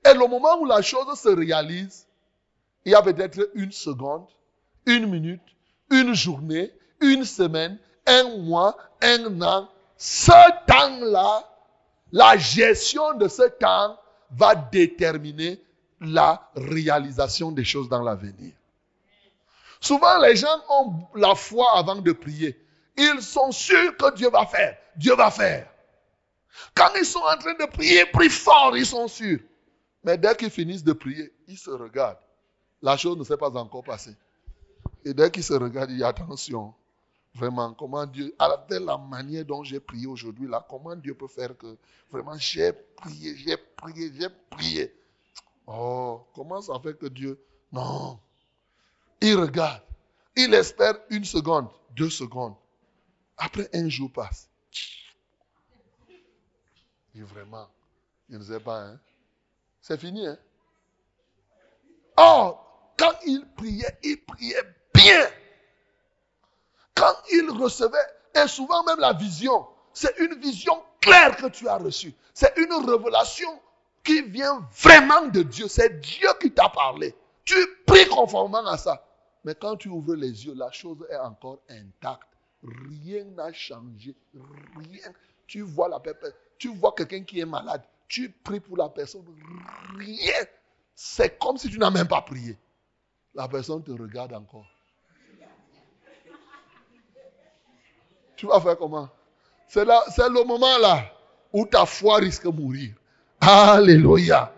[0.04, 2.08] et le moment où la chose se réalise,
[2.84, 4.26] il y a peut-être une seconde,
[4.86, 5.40] une minute,
[5.90, 9.68] une journée, une semaine, un mois, un an.
[9.96, 10.32] Ce
[10.66, 11.48] temps-là,
[12.10, 13.96] la gestion de ce temps
[14.30, 15.60] va déterminer
[16.00, 18.52] la réalisation des choses dans l'avenir.
[19.80, 22.58] Souvent, les gens ont la foi avant de prier.
[22.96, 24.76] Ils sont sûrs que Dieu va faire.
[24.96, 25.68] Dieu va faire.
[26.74, 29.40] Quand ils sont en train de prier, prient fort, ils sont sûrs.
[30.04, 32.18] Mais dès qu'ils finissent de prier, ils se regardent.
[32.82, 34.16] La chose ne s'est pas encore passée.
[35.04, 36.74] Et dès qu'ils se regardent, ils disent attention.
[37.34, 41.56] Vraiment, comment Dieu, avec la manière dont j'ai prié aujourd'hui, là, comment Dieu peut faire
[41.56, 41.76] que
[42.10, 44.94] vraiment j'ai prié, j'ai prié, j'ai prié.
[45.66, 47.40] Oh, comment ça fait que Dieu.
[47.70, 48.18] Non.
[49.20, 49.82] Il regarde.
[50.36, 52.54] Il espère une seconde, deux secondes.
[53.36, 54.48] Après, un jour passe.
[57.14, 57.68] Et vraiment,
[58.28, 59.00] il ne sait pas, hein.
[59.80, 60.38] C'est fini, hein.
[62.18, 62.56] Oh,
[62.98, 64.62] quand il priait, il priait
[64.94, 65.26] bien.
[67.00, 67.96] Quand il recevait,
[68.34, 72.12] et souvent même la vision, c'est une vision claire que tu as reçue.
[72.34, 73.48] C'est une révélation
[74.04, 75.66] qui vient vraiment de Dieu.
[75.66, 77.14] C'est Dieu qui t'a parlé.
[77.46, 79.02] Tu pries conformément à ça.
[79.44, 82.28] Mais quand tu ouvres les yeux, la chose est encore intacte.
[82.62, 84.14] Rien n'a changé.
[84.76, 85.10] Rien.
[85.46, 86.02] Tu vois la
[86.58, 87.82] tu vois quelqu'un qui est malade.
[88.08, 89.24] Tu pries pour la personne.
[89.96, 90.44] Rien.
[90.94, 92.58] C'est comme si tu n'as même pas prié.
[93.34, 94.68] La personne te regarde encore.
[98.40, 99.06] Tu vas faire comment?
[99.68, 101.12] C'est le moment là
[101.52, 102.94] où ta foi risque de mourir.
[103.38, 104.50] Alléluia.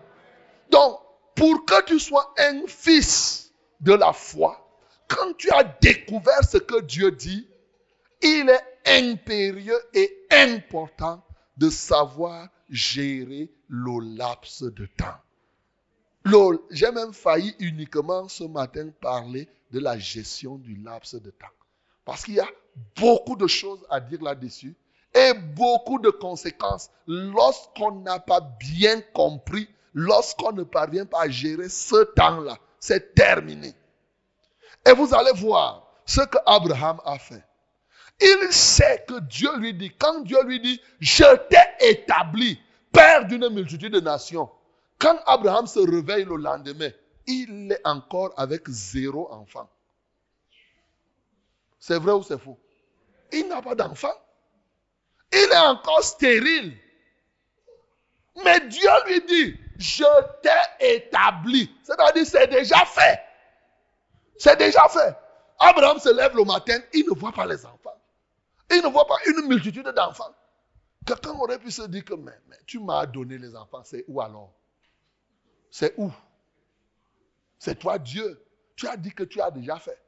[0.71, 1.01] Donc,
[1.35, 4.65] pour que tu sois un fils de la foi,
[5.09, 7.45] quand tu as découvert ce que Dieu dit,
[8.21, 11.21] il est impérieux et important
[11.57, 15.19] de savoir gérer le laps de temps.
[16.71, 21.47] J'ai même failli uniquement ce matin parler de la gestion du laps de temps.
[22.05, 22.47] Parce qu'il y a
[22.95, 24.75] beaucoup de choses à dire là-dessus
[25.13, 31.69] et beaucoup de conséquences lorsqu'on n'a pas bien compris, lorsqu'on ne parvient pas à gérer
[31.69, 32.57] ce temps-là.
[32.79, 33.73] C'est terminé.
[34.85, 37.43] Et vous allez voir ce que Abraham a fait.
[38.19, 42.59] Il sait que Dieu lui dit, quand Dieu lui dit, je t'ai établi
[42.91, 44.49] père d'une multitude de nations,
[44.99, 46.89] quand Abraham se réveille le lendemain,
[47.27, 49.69] il est encore avec zéro enfant.
[51.79, 52.57] C'est vrai ou c'est faux?
[53.33, 54.13] Il n'a pas d'enfant.
[55.31, 56.77] Il est encore stérile.
[58.43, 60.03] Mais Dieu lui dit, je
[60.41, 61.75] t'ai établi.
[61.83, 63.19] C'est-à-dire, c'est déjà fait.
[64.37, 65.15] C'est déjà fait.
[65.59, 68.01] Abraham se lève le matin, il ne voit pas les enfants.
[68.71, 70.33] Il ne voit pas une multitude d'enfants.
[71.05, 74.53] Quelqu'un aurait pu se dire que, mais, tu m'as donné les enfants, c'est où alors?
[75.69, 76.11] C'est où?
[77.59, 78.45] C'est toi Dieu.
[78.75, 79.99] Tu as dit que tu as déjà fait.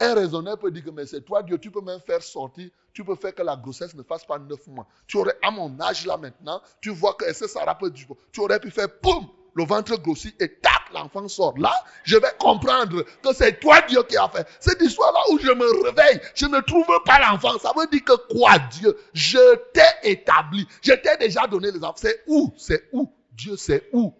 [0.00, 3.04] Un raisonneur peut dire que mais c'est toi Dieu, tu peux même faire sortir, tu
[3.04, 4.86] peux faire que la grossesse ne fasse pas neuf mois.
[5.08, 8.40] Tu aurais, à mon âge là maintenant, tu vois que ça Sarah peut du Tu
[8.40, 11.58] aurais pu faire poum, le ventre grossit et tac, l'enfant sort.
[11.58, 11.72] Là,
[12.04, 14.46] je vais comprendre que c'est toi Dieu qui a fait.
[14.60, 17.58] Cette histoire-là où je me réveille, je ne trouve pas l'enfant.
[17.58, 18.96] Ça veut dire que quoi Dieu?
[19.12, 20.64] Je t'ai établi.
[20.80, 21.96] Je t'ai déjà donné les enfants.
[21.96, 22.54] C'est où?
[22.56, 23.12] C'est où?
[23.32, 24.14] Dieu, c'est où?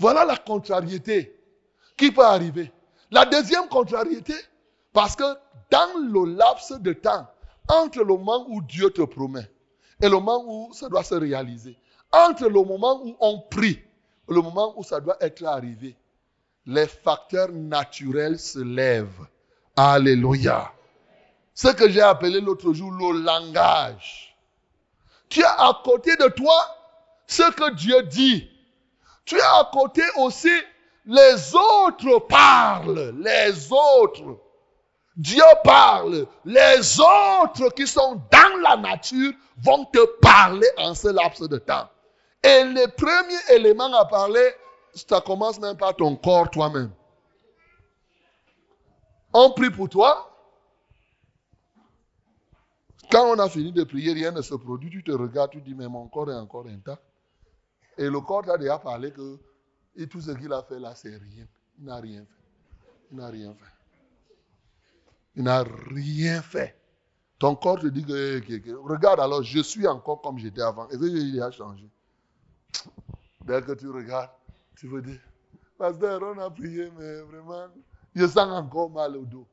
[0.00, 1.32] Voilà la contrariété
[1.96, 2.72] qui peut arriver.
[3.10, 4.34] La deuxième contrariété,
[4.92, 5.24] parce que
[5.70, 7.26] dans le laps de temps,
[7.68, 9.50] entre le moment où Dieu te promet
[10.00, 11.78] et le moment où ça doit se réaliser,
[12.12, 13.78] entre le moment où on prie
[14.28, 15.96] et le moment où ça doit être arrivé,
[16.66, 19.26] les facteurs naturels se lèvent.
[19.76, 20.72] Alléluia.
[21.54, 24.36] Ce que j'ai appelé l'autre jour le langage.
[25.28, 26.54] Tu as à côté de toi
[27.26, 28.50] ce que Dieu dit.
[29.24, 30.52] Tu as à côté aussi
[31.08, 33.14] les autres parlent.
[33.18, 34.38] Les autres.
[35.16, 36.26] Dieu parle.
[36.44, 39.32] Les autres qui sont dans la nature
[39.64, 41.88] vont te parler en ce laps de temps.
[42.44, 44.50] Et le premier élément à parler,
[44.94, 46.92] ça commence même par ton corps toi-même.
[49.32, 50.30] On prie pour toi.
[53.10, 54.90] Quand on a fini de prier, rien ne se produit.
[54.90, 57.02] Tu te regardes, tu dis, mais mon corps est encore intact.
[57.96, 59.40] Et le corps t'a déjà parlé que
[59.98, 61.46] et tout ce qu'il a fait là, c'est rien.
[61.78, 62.44] Il n'a rien fait.
[63.10, 63.72] Il n'a rien fait.
[65.34, 66.80] Il n'a rien fait.
[67.38, 70.88] Ton corps te dit que, regarde alors, je suis encore comme j'étais avant.
[70.90, 71.88] Et il a changé?
[73.44, 74.30] Dès que tu regardes,
[74.76, 75.20] tu veux dire,
[75.76, 77.68] Pasteur, on a prié, mais vraiment,
[78.14, 79.46] je sens encore mal au dos.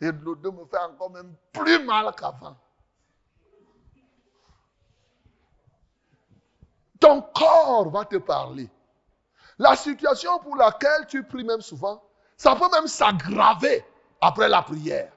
[0.00, 2.56] Et le dos me fait encore même plus mal qu'avant.
[7.00, 8.68] Ton corps va te parler.
[9.58, 12.02] La situation pour laquelle tu pries même souvent,
[12.36, 13.84] ça peut même s'aggraver
[14.20, 15.12] après la prière.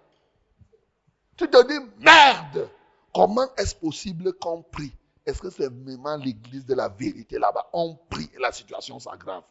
[1.37, 2.69] Tu te dis, merde,
[3.13, 4.93] comment est-ce possible qu'on prie?
[5.25, 7.69] Est-ce que c'est vraiment l'église de la vérité là-bas?
[7.73, 9.43] On prie et la situation s'aggrave.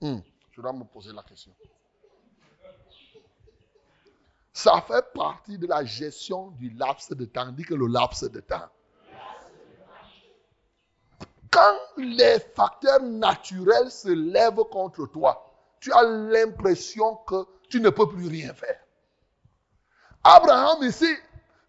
[0.00, 0.18] Hmm,
[0.52, 1.52] je dois me poser la question.
[4.52, 7.50] Ça fait partie de la gestion du laps de temps.
[7.52, 8.68] Dit que le laps de temps
[11.50, 15.44] quand les facteurs naturels se lèvent contre toi,
[15.80, 18.80] tu as l'impression que tu ne peux plus rien faire.
[20.24, 21.12] Abraham ici,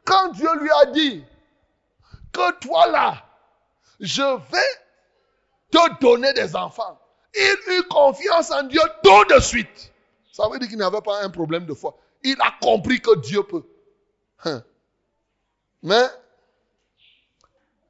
[0.06, 1.24] quand Dieu lui a dit
[2.32, 3.26] que toi là,
[4.00, 4.82] je vais
[5.72, 7.00] te donner des enfants,
[7.36, 9.94] il eut confiance en Dieu tout de suite.
[10.32, 11.98] Ça veut dire qu'il n'avait pas un problème de foi.
[12.24, 13.64] Il a compris que Dieu peut.
[14.46, 14.64] Hein.
[15.84, 16.08] Mais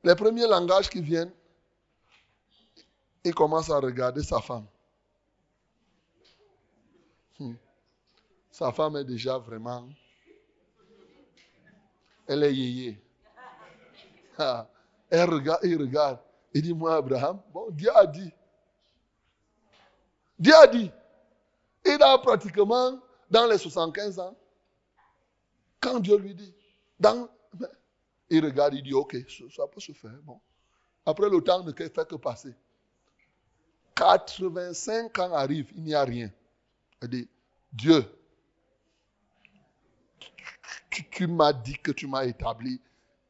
[0.03, 1.31] les premiers langages qui viennent,
[3.23, 4.65] il commence à regarder sa femme.
[7.39, 7.55] Hmm.
[8.51, 9.87] Sa femme est déjà vraiment...
[12.27, 13.01] Elle est yéyé.
[14.37, 14.67] Ah.
[15.09, 16.19] Elle regarde, il regarde.
[16.53, 18.31] Il dit, moi, Abraham, bon, Dieu a dit.
[20.37, 20.91] Dieu a dit.
[21.85, 24.35] Il a pratiquement, dans les 75 ans,
[25.79, 26.53] quand Dieu lui dit,
[26.99, 27.27] dans,
[28.29, 29.17] il regarde, il dit, ok,
[29.55, 30.11] ça peut se faire.
[31.05, 32.53] Après le temps ne fait que passer.
[33.99, 36.31] 85 ans arrivent, il n'y a rien.
[37.01, 37.29] Elle dit,
[37.73, 38.05] Dieu,
[40.89, 42.81] tu, m'as dit que tu m'as établi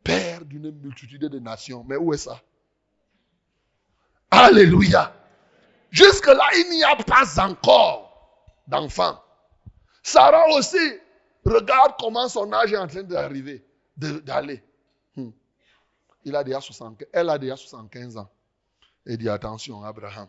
[0.04, 1.84] père d'une multitude de nations.
[1.88, 2.40] Mais où est ça?
[4.30, 5.14] Alléluia.
[5.90, 9.20] Jusque-là, il n'y a pas encore d'enfant.
[10.04, 10.78] Sarah aussi,
[11.44, 13.66] regarde comment son âge est en train d'arriver,
[13.98, 14.64] d'aller.
[15.16, 15.32] Hmm.
[16.24, 18.30] Il a déjà 75, elle a déjà 75 ans.
[19.08, 20.28] Et dit attention, Abraham.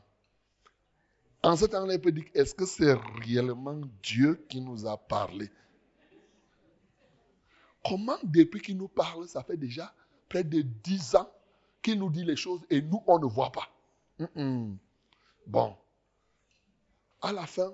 [1.43, 2.93] En ce temps-là, il peut dire, est-ce que c'est
[3.25, 5.51] réellement Dieu qui nous a parlé?
[7.85, 9.95] Comment depuis qu'il nous parle, ça fait déjà
[10.29, 11.31] près de dix ans
[11.81, 13.69] qu'il nous dit les choses et nous, on ne voit pas?
[15.47, 15.75] Bon.
[17.23, 17.73] À la fin,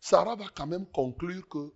[0.00, 1.72] Sarah va quand même conclure que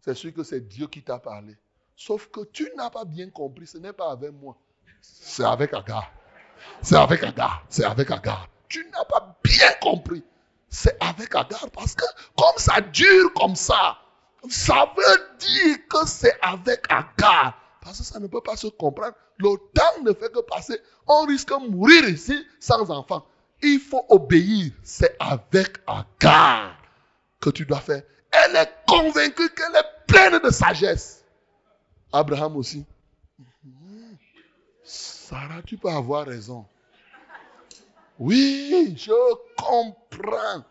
[0.00, 1.56] c'est sûr que c'est Dieu qui t'a parlé.
[1.94, 4.58] Sauf que tu n'as pas bien compris, ce n'est pas avec moi.
[5.00, 6.10] C'est avec Agar.
[6.82, 7.64] C'est avec Agar.
[7.68, 8.48] C'est avec Agar.
[8.68, 10.24] Tu n'as pas bien compris
[10.70, 11.68] c'est avec Agar.
[11.72, 12.04] Parce que
[12.36, 13.98] comme ça dure comme ça,
[14.48, 17.54] ça veut dire que c'est avec Agar.
[17.82, 19.14] Parce que ça ne peut pas se comprendre.
[19.38, 20.80] Le temps ne fait que passer.
[21.06, 23.26] On risque de mourir ici sans enfant.
[23.62, 24.72] Il faut obéir.
[24.82, 26.76] C'est avec Agar
[27.40, 28.02] que tu dois faire.
[28.30, 31.24] Elle est convaincue qu'elle est pleine de sagesse.
[32.12, 32.84] Abraham aussi.
[34.84, 36.66] Sarah, tu peux avoir raison.
[38.20, 40.62] Oui, je comprends.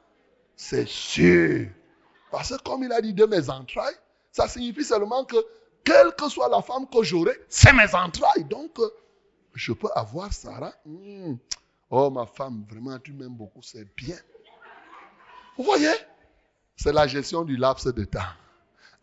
[0.56, 1.68] C'est sûr.
[2.32, 3.96] Parce que comme il a dit de mes entrailles,
[4.32, 5.36] ça signifie seulement que
[5.84, 8.44] quelle que soit la femme que j'aurai, c'est mes entrailles.
[8.46, 8.78] Donc,
[9.56, 10.74] je peux avoir Sarah.
[10.86, 11.38] Hmm.
[11.90, 14.18] Oh, ma femme, vraiment, tu m'aimes beaucoup, c'est bien.
[15.58, 15.94] Vous voyez?
[16.76, 18.20] C'est la gestion du laps de temps.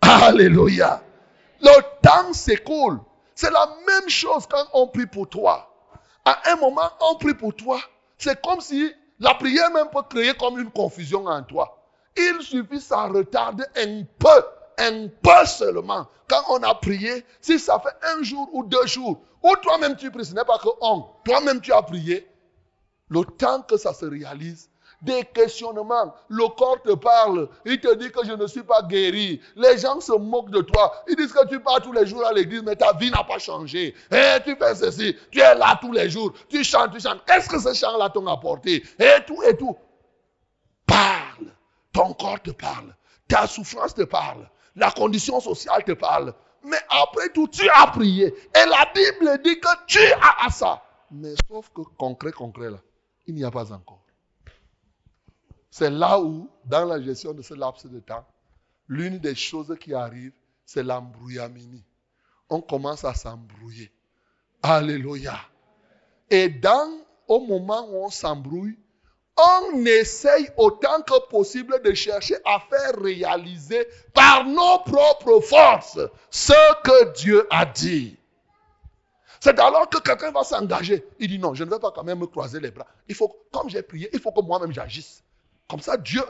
[0.01, 1.03] Alléluia.
[1.61, 3.01] Le temps s'écoule.
[3.35, 5.69] C'est la même chose quand on prie pour toi.
[6.25, 7.81] À un moment, on prie pour toi.
[8.19, 11.83] C'est comme si la prière même peut créer comme une confusion en toi.
[12.17, 14.45] Il suffit, ça retarde un peu,
[14.79, 16.07] un peu seulement.
[16.29, 20.11] Quand on a prié, si ça fait un jour ou deux jours, ou toi-même tu
[20.11, 22.27] pries, ce n'est pas que on, toi-même tu as prié,
[23.09, 24.71] le temps que ça se réalise,
[25.03, 26.15] des questionnements.
[26.29, 27.49] Le corps te parle.
[27.65, 29.41] Il te dit que je ne suis pas guéri.
[29.55, 30.93] Les gens se moquent de toi.
[31.09, 33.39] Ils disent que tu pars tous les jours à l'église, mais ta vie n'a pas
[33.39, 33.95] changé.
[34.11, 35.17] Et tu fais ceci.
[35.31, 36.33] Tu es là tous les jours.
[36.49, 37.25] Tu chantes, tu chantes.
[37.27, 38.83] Qu'est-ce que ce chant-là t'a apporté?
[38.99, 39.77] Et tout, et tout.
[40.87, 41.53] Parle.
[41.93, 42.95] Ton corps te parle.
[43.29, 44.49] Ta souffrance te parle.
[44.75, 46.35] La condition sociale te parle.
[46.63, 48.27] Mais après tout, tu as prié.
[48.27, 50.83] Et la Bible dit que tu as ça.
[51.11, 52.79] Mais sauf que concret, concret là,
[53.27, 54.06] il n'y a pas encore.
[55.79, 58.25] C'est là où, dans la gestion de ce laps de temps,
[58.89, 60.33] l'une des choses qui arrive,
[60.65, 61.85] c'est l'embrouillamini.
[62.49, 63.93] On commence à s'embrouiller.
[64.63, 65.39] Alléluia.
[66.31, 66.99] Et dans,
[67.29, 68.79] au moment où on s'embrouille,
[69.37, 76.01] on essaye autant que possible de chercher à faire réaliser par nos propres forces
[76.31, 78.17] ce que Dieu a dit.
[79.41, 81.07] C'est alors que quelqu'un va s'engager.
[81.19, 82.87] Il dit non, je ne vais pas quand même me croiser les bras.
[83.09, 85.23] Il faut, comme j'ai prié, il faut que moi-même j'agisse.
[85.69, 86.23] Comme ça, Dieu,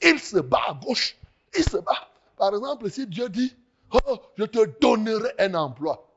[0.00, 1.16] il se bat à gauche.
[1.56, 2.08] Il se bat.
[2.36, 3.54] Par exemple, si Dieu dit,
[3.92, 6.08] oh, je te donnerai un emploi.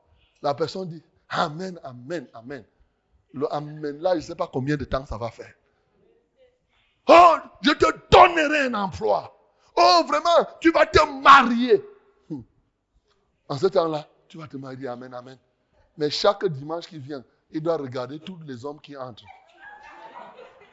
[0.42, 2.64] La personne dit, Amen, Amen, Amen.
[3.34, 5.54] Le Amen là, je ne sais pas combien de temps ça va faire.
[7.08, 9.32] Oh, je te donnerai un emploi.
[9.76, 11.84] Oh, vraiment, tu vas te marier.
[12.30, 12.42] Hmm.
[13.50, 14.88] En ce temps-là, tu vas te marier.
[14.88, 15.38] Amen, Amen.
[15.98, 19.26] Mais chaque dimanche qui vient, il doit regarder tous les hommes qui entrent.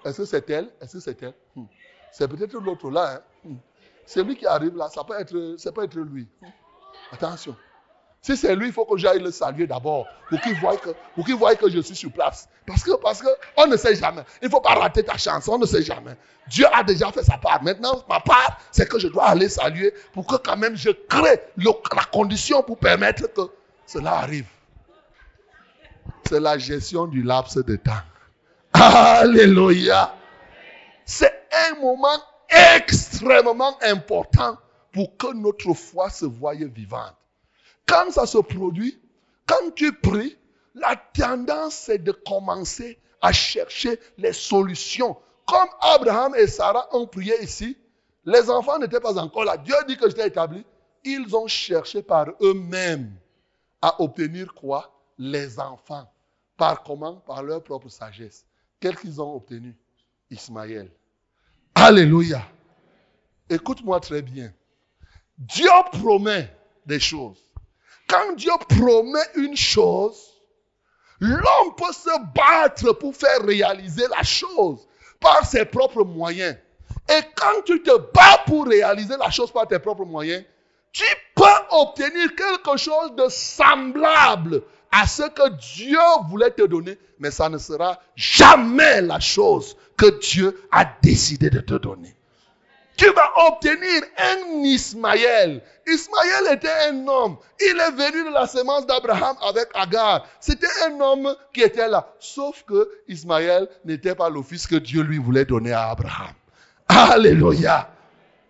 [0.05, 0.69] Est-ce que c'est elle?
[0.81, 1.35] Est-ce que c'est elle?
[1.55, 1.65] Hmm.
[2.11, 3.15] C'est peut-être l'autre là.
[3.15, 3.51] Hein?
[3.51, 3.57] Hmm.
[4.07, 5.35] C'est lui qui arrive là, ça peut être,
[5.83, 6.29] être lui.
[7.13, 7.57] Attention.
[8.21, 10.91] Si c'est lui, il faut que j'aille le saluer d'abord pour qu'il voie que,
[11.33, 12.49] voie que je suis sur place.
[12.65, 14.23] Parce que, parce que, ne sait jamais.
[14.41, 15.49] Il ne faut pas rater ta chance.
[15.49, 16.17] On ne sait jamais.
[16.47, 17.61] Dieu a déjà fait sa part.
[17.65, 21.41] Maintenant, ma part, c'est que je dois aller saluer pour que quand même je crée
[21.57, 23.43] la condition pour permettre que
[23.87, 24.47] cela arrive.
[26.29, 27.93] C'est la gestion du laps de temps.
[28.73, 30.15] Alléluia.
[31.05, 32.19] C'est un moment
[32.77, 34.57] extrêmement important
[34.93, 37.15] pour que notre foi se voie vivante.
[37.87, 39.01] Quand ça se produit,
[39.47, 40.37] quand tu pries,
[40.75, 45.17] la tendance c'est de commencer à chercher les solutions.
[45.47, 47.77] Comme Abraham et Sarah ont prié ici,
[48.25, 49.57] les enfants n'étaient pas encore là.
[49.57, 50.65] Dieu dit que j'étais établi.
[51.05, 53.13] Ils ont cherché par eux-mêmes
[53.81, 54.93] à obtenir quoi?
[55.19, 56.09] Les enfants.
[56.57, 57.17] Par comment?
[57.17, 58.47] Par leur propre sagesse.
[58.83, 59.77] Qu'est-ce qu'ils ont obtenu?
[60.29, 60.91] Ismaël.
[61.77, 62.43] Alléluia.
[63.49, 64.53] Écoute-moi très bien.
[65.39, 66.53] Dieu promet
[66.85, 67.39] des choses.
[68.09, 70.21] Quand Dieu promet une chose,
[71.21, 74.89] l'homme peut se battre pour faire réaliser la chose
[75.21, 76.57] par ses propres moyens.
[77.09, 80.45] Et quand tu te bats pour réaliser la chose par tes propres moyens,
[80.91, 81.05] tu
[81.37, 87.49] peux obtenir quelque chose de semblable à ce que Dieu voulait te donner, mais ça
[87.49, 92.15] ne sera jamais la chose que Dieu a décidé de te donner.
[92.97, 95.63] Tu vas obtenir un Ismaël.
[95.87, 97.39] Ismaël était un homme.
[97.59, 100.27] Il est venu de la semence d'Abraham avec Agar.
[100.41, 102.15] C'était un homme qui était là.
[102.21, 106.35] Sauf que Ismaël n'était pas le fils que Dieu lui voulait donner à Abraham.
[106.87, 107.91] Alléluia.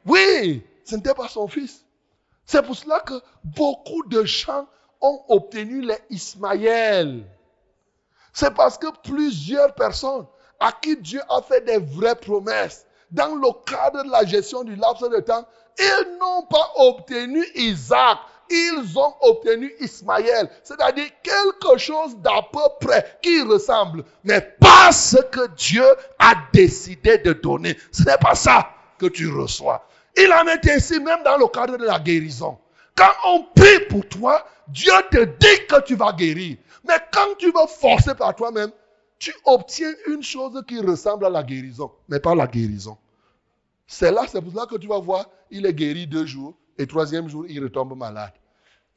[0.05, 1.85] Oui, ce n'était pas son fils.
[2.45, 3.15] C'est pour cela que
[3.45, 4.67] beaucoup de gens
[5.03, 7.25] ont obtenu les Ismaël.
[8.33, 10.27] C'est parce que plusieurs personnes
[10.59, 14.75] à qui Dieu a fait des vraies promesses, dans le cadre de la gestion du
[14.77, 15.47] laps de temps,
[15.79, 18.19] ils n'ont pas obtenu Isaac,
[18.51, 25.19] ils ont obtenu Ismaël, c'est-à-dire quelque chose d'à peu près qui ressemble, mais pas ce
[25.19, 25.85] que Dieu
[26.19, 27.77] a décidé de donner.
[27.91, 29.87] Ce n'est pas ça que tu reçois.
[30.17, 32.59] Il en est ainsi même dans le cadre de la guérison.
[32.95, 36.57] Quand on prie pour toi, Dieu te dit que tu vas guérir.
[36.87, 38.71] Mais quand tu vas forcer par toi-même,
[39.19, 42.99] tu obtiens une chose qui ressemble à la guérison, mais pas la guérison.
[43.87, 46.87] C'est là, c'est pour ça que tu vas voir, il est guéri deux jours et
[46.87, 48.33] troisième jour, il retombe malade.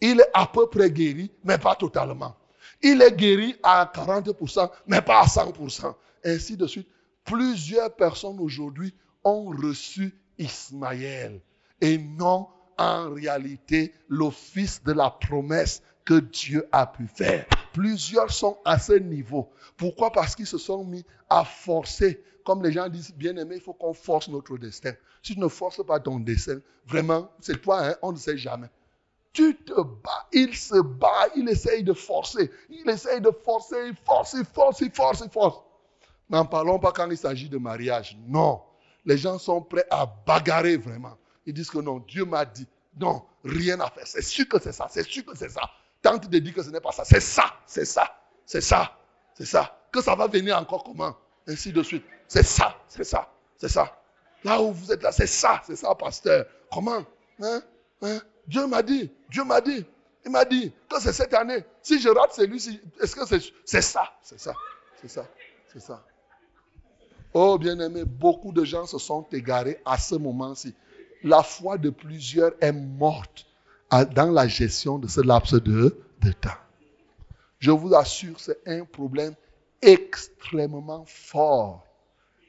[0.01, 2.35] Il est à peu près guéri, mais pas totalement.
[2.81, 5.93] Il est guéri à 40%, mais pas à 100%.
[6.23, 6.87] Ainsi de suite.
[7.23, 8.93] Plusieurs personnes aujourd'hui
[9.23, 11.41] ont reçu Ismaël
[11.81, 12.47] et non
[12.77, 17.45] en réalité l'office de la promesse que Dieu a pu faire.
[17.73, 19.51] Plusieurs sont à ce niveau.
[19.75, 20.11] Pourquoi?
[20.11, 22.23] Parce qu'ils se sont mis à forcer.
[22.45, 24.93] Comme les gens disent, bien aimé, il faut qu'on force notre destin.
[25.23, 28.69] Si tu ne forces pas ton destin, vraiment, c'est toi, hein, on ne sait jamais.
[29.33, 32.51] Tu te bats, il se bat, il essaye de forcer.
[32.69, 35.59] Il essaye de forcer, il force, il force, il force, il force.
[36.29, 38.17] N'en parlons pas quand il s'agit de mariage.
[38.27, 38.61] Non.
[39.03, 41.17] Les gens sont prêts à bagarrer vraiment.
[41.45, 42.67] Ils disent que non, Dieu m'a dit.
[42.99, 44.07] Non, rien à faire.
[44.07, 44.87] C'est sûr que c'est ça.
[44.89, 45.61] C'est sûr que c'est ça.
[46.01, 47.03] Tente de dire que ce n'est pas ça.
[47.05, 47.45] C'est ça.
[47.65, 48.15] C'est ça.
[48.45, 48.97] C'est ça.
[49.33, 49.77] C'est ça.
[49.91, 51.15] Que ça va venir encore comment
[51.47, 52.05] Ainsi de suite.
[52.27, 52.75] C'est ça.
[52.87, 53.31] C'est ça.
[53.57, 54.01] C'est ça.
[54.43, 55.61] Là où vous êtes là, c'est ça.
[55.65, 56.45] C'est ça, pasteur.
[56.71, 57.03] Comment
[57.41, 57.61] hein?
[58.01, 58.19] Hein?
[58.47, 59.11] Dieu m'a dit.
[59.29, 59.85] Dieu m'a dit.
[60.25, 61.63] Il m'a dit que c'est cette année.
[61.81, 64.53] Si je rate celui-ci, est-ce que c'est ça C'est ça.
[65.01, 65.25] C'est ça.
[65.71, 66.03] C'est ça.
[67.33, 70.73] Oh bien-aimé, beaucoup de gens se sont égarés à ce moment-ci.
[71.23, 73.45] La foi de plusieurs est morte
[73.91, 75.97] dans la gestion de ce laps de,
[76.41, 76.49] temps.
[77.59, 79.35] Je vous assure, c'est un problème
[79.81, 81.85] extrêmement fort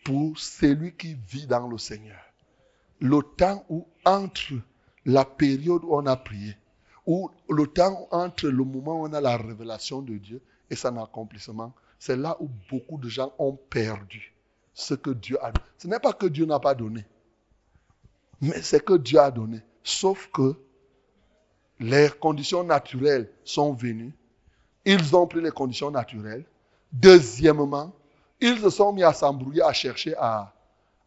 [0.05, 2.21] pour celui qui vit dans le Seigneur.
[3.01, 4.55] Le temps où entre
[5.05, 6.57] la période où on a prié,
[7.07, 10.41] ou le temps entre le moment où on a la révélation de Dieu
[10.71, 14.35] et son accomplissement, c'est là où beaucoup de gens ont perdu
[14.75, 15.53] ce que Dieu a.
[15.79, 17.05] Ce n'est pas que Dieu n'a pas donné,
[18.41, 19.61] mais c'est que Dieu a donné.
[19.82, 20.55] Sauf que
[21.80, 24.12] les conditions naturelles sont venues.
[24.84, 26.45] Ils ont pris les conditions naturelles.
[26.93, 27.93] Deuxièmement,
[28.41, 30.53] ils se sont mis à s'embrouiller, à chercher à,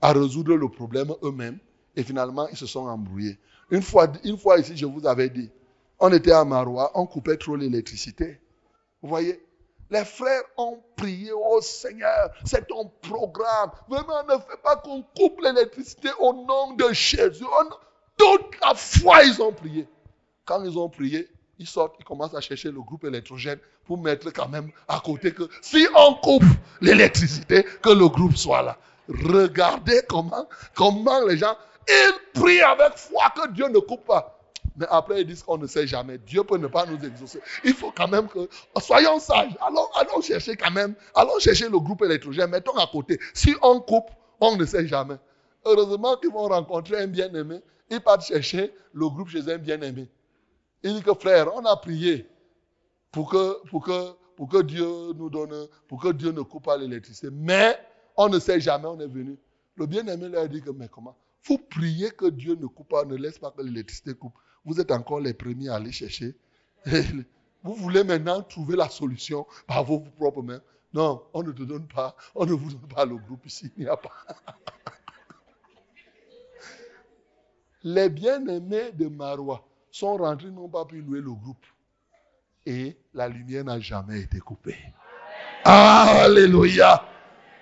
[0.02, 1.58] résoudre le problème eux-mêmes.
[1.96, 3.38] Et finalement, ils se sont embrouillés.
[3.72, 5.50] Une fois, une fois ici, je vous avais dit,
[6.00, 8.40] on était à Marois, on coupait trop l'électricité.
[9.02, 9.42] Vous voyez
[9.90, 13.72] les frères ont prié, oh Seigneur, c'est ton programme.
[13.88, 17.46] Vraiment, ne fais pas qu'on coupe l'électricité au nom de Jésus.
[18.18, 19.88] Toute la foi, ils ont prié.
[20.46, 21.28] Quand ils ont prié,
[21.58, 25.34] ils sortent, ils commencent à chercher le groupe électrogène pour mettre quand même à côté
[25.34, 26.44] que si on coupe
[26.82, 28.78] l'électricité, que le groupe soit là.
[29.08, 31.56] Regardez comment, comment les gens,
[31.88, 34.39] ils prient avec foi que Dieu ne coupe pas.
[34.80, 36.18] Mais après, ils disent qu'on ne sait jamais.
[36.20, 37.42] Dieu peut ne pas nous exaucer.
[37.66, 38.48] Il faut quand même que,
[38.80, 39.52] soyons sages.
[39.60, 42.50] Allons, chercher quand même, allons chercher le groupe électrogène.
[42.50, 43.20] Mettons à côté.
[43.34, 44.10] Si on coupe,
[44.40, 45.18] on ne sait jamais.
[45.66, 47.60] Heureusement qu'ils vont rencontrer un bien-aimé.
[47.90, 50.10] Ils partent chercher le groupe chez un bien-aimé.
[50.82, 52.26] Il dit que frère, on a prié
[53.12, 56.78] pour que, pour que, pour que Dieu nous donne, pour que Dieu ne coupe pas
[56.78, 57.28] l'électricité.
[57.34, 57.78] Mais
[58.16, 59.38] on ne sait jamais, on est venu.
[59.76, 61.18] Le bien-aimé leur dit que, mais comment?
[61.44, 64.34] Vous priez que Dieu ne coupe pas, ne laisse pas que l'électricité coupe
[64.70, 66.36] vous êtes encore les premiers à aller chercher.
[67.64, 70.62] Vous voulez maintenant trouver la solution par vos propres mains.
[70.94, 73.84] Non, on ne te donne pas, on ne vous donne pas le groupe ici, il
[73.84, 74.14] n'y a pas.
[77.84, 81.66] Les bien-aimés de Marois sont rentrés, n'ont pas pu louer le groupe.
[82.66, 84.78] Et la lumière n'a jamais été coupée.
[85.66, 87.04] Alléluia.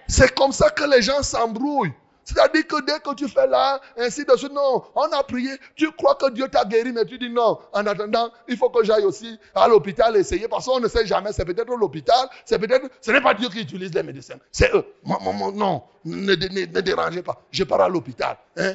[0.08, 1.94] C'est comme ça que les gens s'embrouillent.
[2.28, 5.90] C'est-à-dire que dès que tu fais là, ainsi de suite, non, on a prié, tu
[5.94, 7.58] crois que Dieu t'a guéri, mais tu dis non.
[7.72, 11.32] En attendant, il faut que j'aille aussi à l'hôpital essayer, parce qu'on ne sait jamais,
[11.32, 14.84] c'est peut-être l'hôpital, c'est peut-être, ce n'est pas Dieu qui utilise les médecins, c'est eux.
[15.06, 16.36] non, ne,
[16.82, 18.38] dérangez pas, je pars à l'hôpital.
[18.58, 18.74] Hein.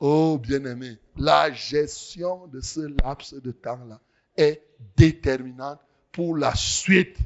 [0.00, 4.00] Oh, bien-aimé, la gestion de ce laps de temps-là
[4.36, 4.60] est
[4.96, 5.78] déterminante
[6.10, 7.18] pour la suite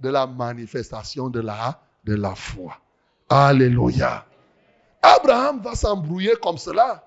[0.00, 2.78] de la manifestation de la, de la foi.
[3.28, 4.24] Alléluia.
[5.02, 7.04] Abraham va s'embrouiller comme cela.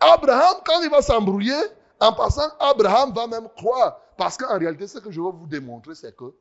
[0.00, 1.60] Abraham, quand il va s'embrouiller,
[2.00, 3.98] en passant, Abraham va même croire.
[4.16, 6.34] Parce qu'en réalité, ce que je veux vous démontrer, c'est que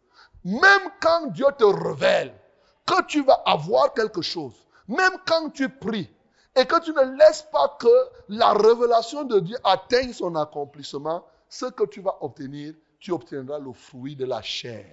[0.44, 2.34] même quand Dieu te révèle
[2.86, 4.54] que tu vas avoir quelque chose,
[4.88, 6.10] même quand tu pries
[6.56, 11.66] et que tu ne laisses pas que la révélation de Dieu atteigne son accomplissement, ce
[11.66, 14.86] que tu vas obtenir, tu obtiendras le fruit de la chair.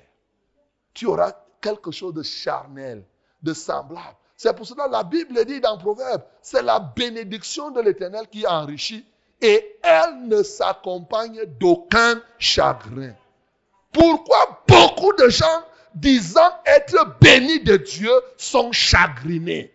[0.93, 3.05] Tu auras quelque chose de charnel
[3.43, 4.17] de semblable.
[4.37, 8.47] C'est pour cela que la Bible dit dans Proverbe, c'est la bénédiction de l'Éternel qui
[8.47, 9.05] enrichit
[9.41, 13.15] et elle ne s'accompagne d'aucun chagrin.
[13.93, 15.63] Pourquoi beaucoup de gens
[15.95, 19.75] disant être bénis de Dieu sont chagrinés?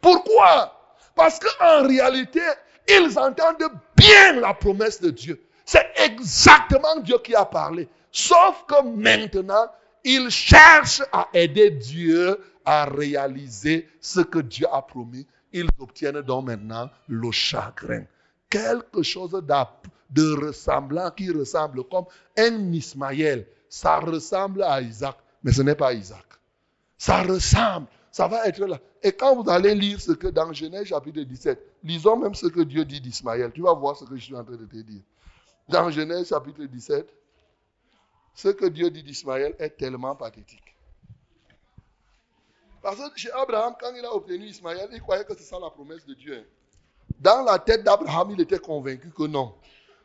[0.00, 0.72] Pourquoi?
[1.14, 2.42] Parce qu'en réalité,
[2.88, 5.42] ils entendent bien la promesse de Dieu.
[5.64, 7.88] C'est exactement Dieu qui a parlé.
[8.12, 9.66] Sauf que maintenant,
[10.06, 15.26] ils cherchent à aider Dieu à réaliser ce que Dieu a promis.
[15.52, 18.04] Ils obtiennent donc maintenant le chagrin.
[18.48, 22.04] Quelque chose de ressemblant qui ressemble comme
[22.38, 23.46] un Ismaël.
[23.68, 26.24] Ça ressemble à Isaac, mais ce n'est pas Isaac.
[26.96, 27.88] Ça ressemble.
[28.12, 28.78] Ça va être là.
[29.02, 32.60] Et quand vous allez lire ce que dans Genèse chapitre 17, lisons même ce que
[32.60, 33.50] Dieu dit d'Ismaël.
[33.52, 35.02] Tu vas voir ce que je suis en train de te dire.
[35.68, 37.08] Dans Genèse chapitre 17,
[38.36, 40.76] ce que Dieu dit d'Ismaël est tellement pathétique.
[42.82, 45.70] Parce que chez Abraham, quand il a obtenu Ismaël, il croyait que c'est ça la
[45.70, 46.46] promesse de Dieu.
[47.18, 49.54] Dans la tête d'Abraham, il était convaincu que non.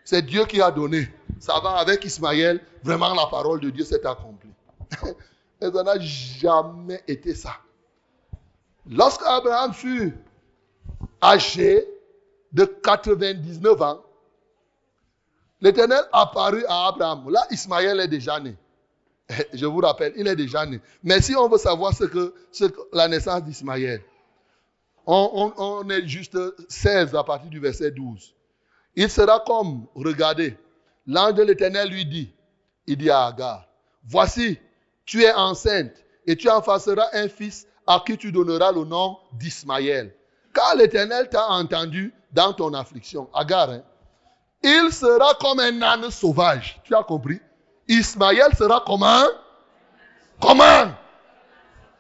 [0.06, 1.10] C'est Dieu qui a donné.
[1.40, 2.66] Ça va avec Ismaël.
[2.82, 4.54] Vraiment, la parole de Dieu s'est accomplie.
[5.62, 7.58] Et ça n'a jamais été ça.
[8.90, 10.18] Lorsque Abraham fut
[11.22, 11.86] âgé
[12.54, 14.02] de 99 ans,
[15.62, 17.30] l'Éternel apparut à Abraham.
[17.30, 18.56] Là, Ismaël est déjà né.
[19.54, 20.82] Je vous rappelle, il est déjà né.
[21.04, 22.34] Mais si on veut savoir ce que,
[22.92, 24.02] la naissance d'Ismaël,
[25.06, 26.38] on, on, est juste
[26.70, 28.34] 16 à partir du verset 12.
[28.96, 30.58] Il sera comme, regardez,
[31.08, 32.34] l'ange de l'Éternel lui dit,
[32.88, 33.68] il dit à Agar,
[34.04, 34.60] voici,
[35.06, 35.94] tu es enceinte
[36.28, 40.14] et tu en fasseras un fils à qui tu donneras le nom d'Ismaël.
[40.54, 43.30] Car l'Éternel t'a entendu dans ton affliction.
[43.34, 43.84] Agar, hein?
[44.64, 46.80] Il sera comme un âne sauvage.
[46.84, 47.40] Tu as compris?
[47.88, 49.26] Ismaël sera comment
[50.40, 50.94] Comment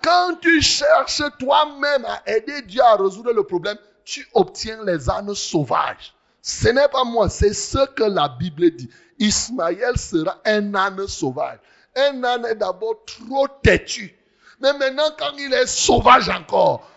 [0.02, 5.34] Quand tu cherches toi-même à aider Dieu à résoudre le problème, tu obtiens les ânes
[5.36, 6.14] sauvages.
[6.42, 8.90] Ce n'est pas moi, c'est ce que la Bible dit.
[9.20, 11.60] Ismaël sera un âne sauvage.
[11.96, 14.16] Un âne est d'abord trop têtu.
[14.60, 16.88] Mais maintenant, quand il est sauvage encore,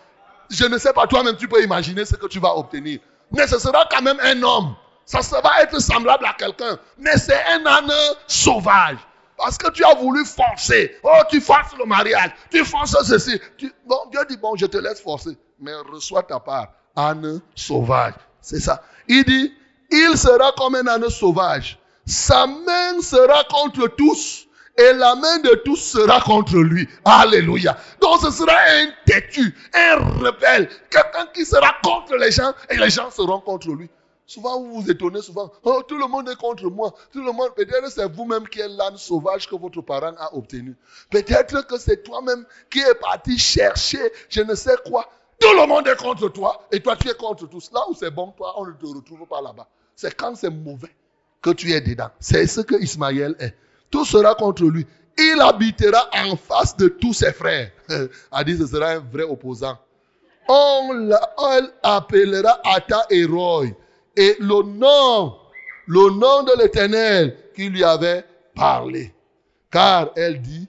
[0.49, 2.99] je ne sais pas, toi-même, tu peux imaginer ce que tu vas obtenir.
[3.31, 4.75] Mais ce sera quand même un homme.
[5.05, 6.79] Ça, va être semblable à quelqu'un.
[6.97, 7.91] Mais c'est un âne
[8.27, 8.97] sauvage.
[9.37, 10.97] Parce que tu as voulu forcer.
[11.03, 12.31] Oh, tu forces le mariage.
[12.49, 13.39] Tu forces ceci.
[13.85, 15.37] Bon, Dieu dit, bon, je te laisse forcer.
[15.59, 16.69] Mais reçois ta part.
[16.95, 18.13] Âne sauvage.
[18.41, 18.81] C'est ça.
[19.07, 19.53] Il dit,
[19.91, 21.77] il sera comme un âne sauvage.
[22.05, 24.45] Sa main sera contre tous
[24.77, 26.87] et la main de tous sera contre lui.
[27.03, 27.77] Alléluia.
[28.01, 32.89] Donc ce sera un têtu, un rebelle, quelqu'un qui sera contre les gens et les
[32.89, 33.89] gens seront contre lui.
[34.27, 35.51] Souvent, vous vous étonnez souvent.
[35.63, 36.93] Oh, tout le monde est contre moi.
[37.11, 40.75] Tout le monde, peut-être c'est vous-même qui êtes l'âne sauvage que votre parent a obtenu.
[41.11, 45.07] Peut-être que c'est toi-même qui es parti chercher je ne sais quoi.
[45.39, 47.69] Tout le monde est contre toi et toi tu es contre tous.
[47.71, 49.67] Là où c'est bon, toi, on ne te retrouve pas là-bas.
[49.95, 50.95] C'est quand c'est mauvais
[51.41, 52.09] que tu es dedans.
[52.19, 53.53] C'est ce que Ismaël est.
[53.91, 54.87] Tout sera contre lui.
[55.17, 57.69] Il habitera en face de tous ses frères.
[58.45, 59.77] Dit ce sera un vrai opposant.
[60.47, 63.67] On l'appellera Ata et Roy
[64.15, 65.35] et le nom,
[65.87, 68.23] le nom de l'Éternel qui lui avait
[68.55, 69.13] parlé.
[69.71, 70.67] Car elle dit,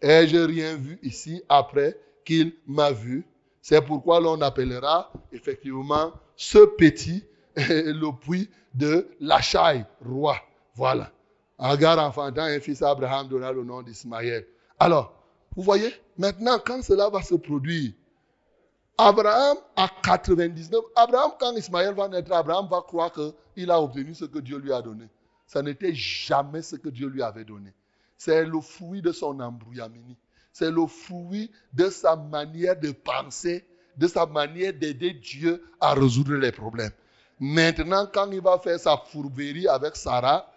[0.00, 3.26] ai-je rien vu ici après qu'il m'a vu?
[3.62, 7.24] C'est pourquoi l'on appellera effectivement ce petit
[7.56, 10.36] le puits de Lachai, roi.
[10.74, 11.10] Voilà.
[11.58, 14.46] Agar enfantant un fils Abraham donna le nom d'Ismaël.
[14.78, 15.14] Alors,
[15.56, 17.92] vous voyez, maintenant, quand cela va se produire,
[18.96, 20.80] Abraham a 99.
[20.94, 24.72] Abraham, quand Ismaël va naître, Abraham va croire qu'il a obtenu ce que Dieu lui
[24.72, 25.08] a donné.
[25.46, 27.72] Ça n'était jamais ce que Dieu lui avait donné.
[28.16, 30.16] C'est le fruit de son embrouillamini.
[30.52, 33.66] C'est le fruit de sa manière de penser,
[33.96, 36.92] de sa manière d'aider Dieu à résoudre les problèmes.
[37.40, 40.48] Maintenant, quand il va faire sa fourberie avec Sarah,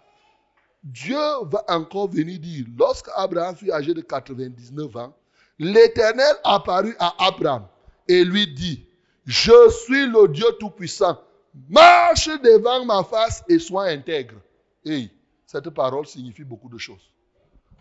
[0.84, 1.18] Dieu
[1.50, 5.12] va encore venir dire, lorsque Abraham fut âgé de 99 ans,
[5.58, 7.66] l'Éternel apparut à Abraham
[8.08, 8.86] et lui dit,
[9.26, 11.20] je suis le Dieu Tout-Puissant.
[11.68, 14.36] Marche devant ma face et sois intègre.
[14.84, 15.08] Et
[15.46, 17.10] cette parole signifie beaucoup de choses.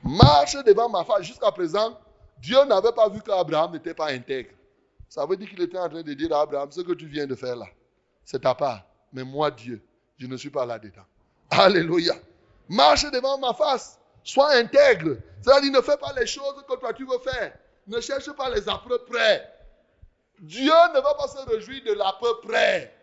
[0.04, 1.24] Marche devant ma face.
[1.24, 1.98] Jusqu'à présent,
[2.42, 4.52] Dieu n'avait pas vu qu'Abraham n'était pas intègre.
[5.10, 7.26] Ça veut dire qu'il était en train de dire à Abraham, ce que tu viens
[7.26, 7.68] de faire là,
[8.26, 8.84] c'est ta part.
[9.14, 9.82] Mais moi, Dieu,
[10.18, 11.06] je ne suis pas là-dedans.
[11.50, 12.14] Alléluia.
[12.68, 13.98] Marche devant ma face.
[14.24, 15.18] Sois intègre.
[15.42, 17.58] C'est-à-dire, ne fais pas les choses que toi tu veux faire.
[17.88, 19.57] Ne cherche pas les peu près.
[20.40, 22.94] Dieu ne va pas se réjouir de l'à peu près.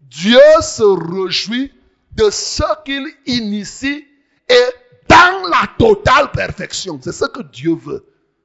[0.00, 1.72] Dieu se réjouit
[2.12, 4.06] de ce qu'il initie
[4.48, 4.64] et
[5.08, 6.98] dans la totale perfection.
[7.02, 8.04] C'est ce que Dieu veut.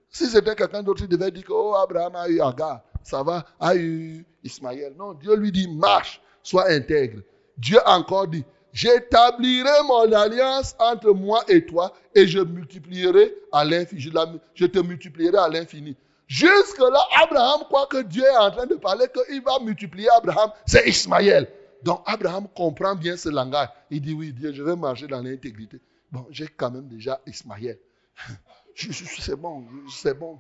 [0.09, 3.45] Si c'était quelqu'un d'autre, il devait dire que oh, Abraham a eu Agar, ça va,
[3.59, 4.93] a eu Ismaël.
[4.97, 7.21] Non, Dieu lui dit marche, sois intègre.
[7.57, 14.11] Dieu encore dit j'établirai mon alliance entre moi et toi et je multiplierai à l'infini.
[14.55, 15.95] je te multiplierai à l'infini.
[16.33, 20.49] Jusque-là, Abraham croit que Dieu est en train de parler qu'il va multiplier Abraham.
[20.65, 21.47] C'est Ismaël.
[21.83, 23.67] Donc Abraham comprend bien ce langage.
[23.91, 25.79] Il dit oui, Dieu, je vais marcher dans l'intégrité.
[26.11, 27.77] Bon, j'ai quand même déjà Ismaël.
[28.75, 30.39] C'est bon, c'est bon.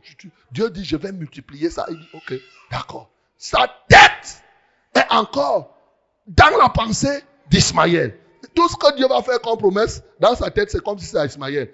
[0.51, 1.85] Dieu dit, je vais multiplier ça.
[1.87, 2.33] Il dit, ok,
[2.71, 3.11] d'accord.
[3.37, 4.41] Sa tête
[4.95, 5.77] est encore
[6.25, 8.17] dans la pensée d'Ismaël.
[8.55, 11.27] Tout ce que Dieu va faire comme promesse, dans sa tête, c'est comme si c'était
[11.27, 11.71] Ismaël.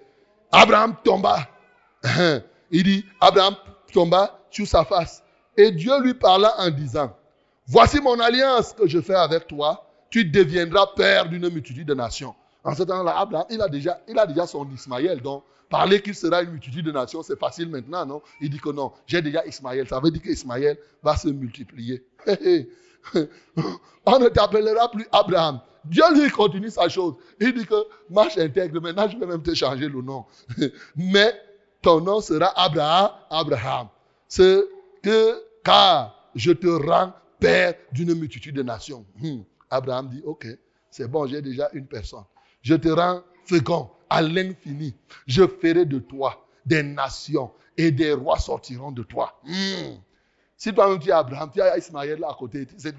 [0.51, 1.47] Abraham tomba.
[2.72, 3.55] Il dit, Abraham
[3.91, 5.23] tomba sur sa face.
[5.57, 7.15] Et Dieu lui parla en disant,
[7.67, 9.85] voici mon alliance que je fais avec toi.
[10.09, 12.33] Tu deviendras père d'une multitude de nations.
[12.63, 15.21] En ce temps-là, Abraham, il a, déjà, son Ismaël.
[15.21, 18.21] Donc, parler qu'il sera une multitude de nations, c'est facile maintenant, non?
[18.41, 19.87] Il dit que non, j'ai déjà Ismaël.
[19.87, 22.03] Ça veut dire qu'Ismaël va se multiplier.
[24.05, 25.61] On ne t'appellera plus Abraham.
[25.85, 27.15] Dieu lui continue sa chose.
[27.39, 27.75] Il dit que
[28.09, 28.81] marche intègre.
[28.81, 30.25] Maintenant, je vais même te changer le nom.
[30.95, 31.33] Mais
[31.82, 33.11] ton nom sera Abraham.
[33.30, 33.88] Abraham.
[34.27, 34.63] C'est
[35.01, 39.05] que, car je te rends père d'une multitude de nations.
[39.19, 39.41] Hmm.
[39.69, 40.47] Abraham dit, ok,
[40.89, 42.23] c'est bon, j'ai déjà une personne.
[42.61, 44.95] Je te rends fécond à l'infini.
[45.27, 49.39] Je ferai de toi des nations et des rois sortiront de toi.
[49.45, 49.97] Hmm.
[50.57, 52.89] Si toi-même tu Abraham, tu as Ismaël là à côté, ce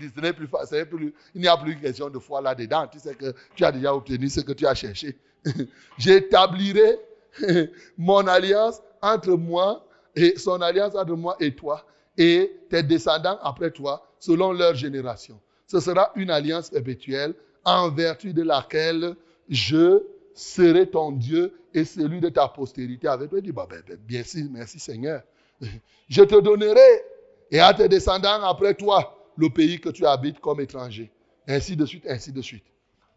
[0.85, 2.89] plus, il n'y a plus question de foi là-dedans.
[2.91, 5.18] Tu sais que tu as déjà obtenu ce que tu as cherché.
[5.99, 6.99] J'établirai
[7.99, 11.85] mon alliance entre moi et son alliance entre moi et toi
[12.18, 15.41] et tes descendants après toi selon leur génération.
[15.66, 19.14] Ce sera une alliance perpétuelle en vertu de laquelle
[19.49, 20.03] je
[20.35, 23.41] serai ton Dieu et celui de ta postérité avec toi.
[23.41, 25.22] Dit, bah, ben, ben, bien sûr, merci Seigneur.
[26.09, 27.05] Je te donnerai
[27.51, 31.11] et à tes descendants après toi le pays que tu habites comme étranger.
[31.47, 32.64] Ainsi de suite, ainsi de suite.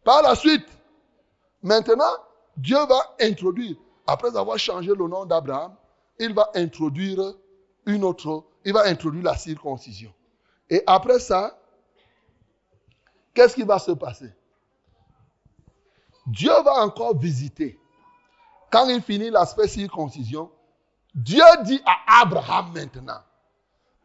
[0.04, 0.68] Par la suite,
[1.62, 2.14] maintenant,
[2.58, 3.76] Dieu va introduire,
[4.06, 5.76] après avoir changé le nom d'Abraham,
[6.20, 7.20] il va introduire
[7.86, 10.14] une autre, il va introduire la circoncision.
[10.70, 11.58] Et après ça,
[13.34, 14.32] qu'est-ce qui va se passer?
[16.28, 17.80] Dieu va encore visiter.
[18.72, 20.50] Quand il finit l'aspect circoncision,
[21.14, 23.22] Dieu dit à Abraham maintenant,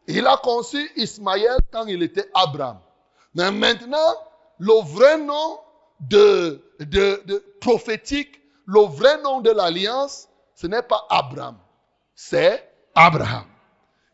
[0.07, 2.79] il a conçu Ismaël quand il était Abraham.
[3.35, 3.97] Mais maintenant,
[4.57, 5.59] le vrai nom
[5.99, 8.38] de, de, prophétique,
[8.71, 11.57] le vrai nom de l'alliance, ce n'est pas Abraham,
[12.13, 13.45] c'est Abraham.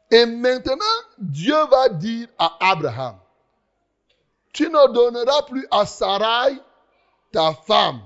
[0.10, 3.18] Et maintenant, Dieu va dire à Abraham,
[4.54, 6.58] tu ne donneras plus à Sarai,
[7.34, 8.00] ta femme,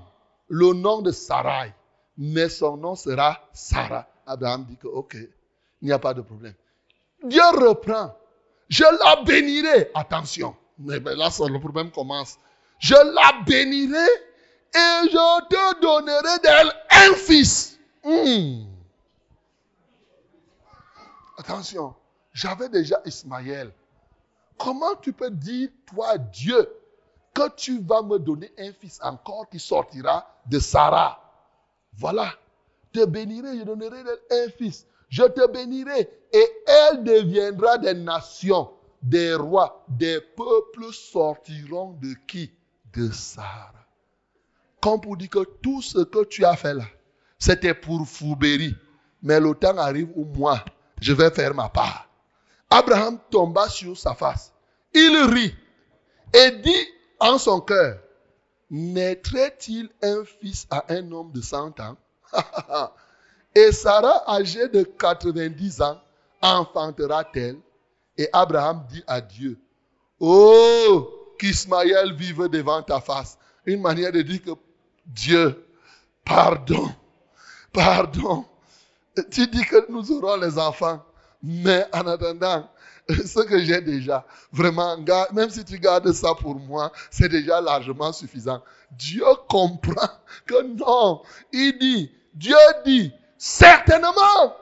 [0.48, 1.72] le nom de Sarai,
[2.18, 4.08] mais son nom sera Sarah.
[4.26, 6.54] Abraham dit que, ok, il n'y a pas de problème.
[7.22, 8.12] Dieu reprend.
[8.68, 9.90] Je la bénirai.
[9.94, 10.56] Attention.
[10.78, 12.38] Mais là, le problème commence.
[12.78, 14.08] Je la bénirai
[14.74, 17.78] et je te donnerai d'elle un fils.
[18.04, 18.64] Hmm.
[21.38, 21.94] Attention.
[22.32, 23.72] J'avais déjà Ismaël.
[24.56, 26.68] Comment tu peux dire, toi, Dieu,
[27.34, 31.20] que tu vas me donner un fils encore qui sortira de Sarah?
[31.94, 32.32] Voilà.
[32.92, 38.70] Te bénirai, je donnerai d'elle un fils je te bénirai et elle deviendra des nations,
[39.02, 42.50] des rois, des peuples sortiront de qui?
[42.92, 43.79] De Sarah.
[44.80, 46.84] Comme pour dire que tout ce que tu as fait là,
[47.38, 48.74] c'était pour Foubéry.
[49.22, 50.64] Mais le temps arrive où moi,
[51.00, 52.08] je vais faire ma part.
[52.70, 54.52] Abraham tomba sur sa face.
[54.94, 55.54] Il rit
[56.32, 56.86] et dit
[57.18, 57.98] en son cœur,
[58.70, 61.96] naîtrait-il un fils à un homme de 100 ans?
[63.54, 66.00] Et Sarah, âgée de 90 ans,
[66.40, 67.58] enfantera-t-elle?
[68.16, 69.58] Et Abraham dit à Dieu,
[70.20, 73.38] Oh, qu'Ismaël vive devant ta face.
[73.66, 74.50] Une manière de dire que
[75.06, 75.66] Dieu,
[76.24, 76.88] pardon,
[77.72, 78.44] pardon.
[79.30, 81.04] Tu dis que nous aurons les enfants,
[81.42, 82.68] mais en attendant,
[83.08, 84.96] ce que j'ai déjà, vraiment,
[85.32, 88.62] même si tu gardes ça pour moi, c'est déjà largement suffisant.
[88.92, 90.08] Dieu comprend
[90.46, 91.22] que non.
[91.52, 94.54] Il dit, Dieu dit, Certainement,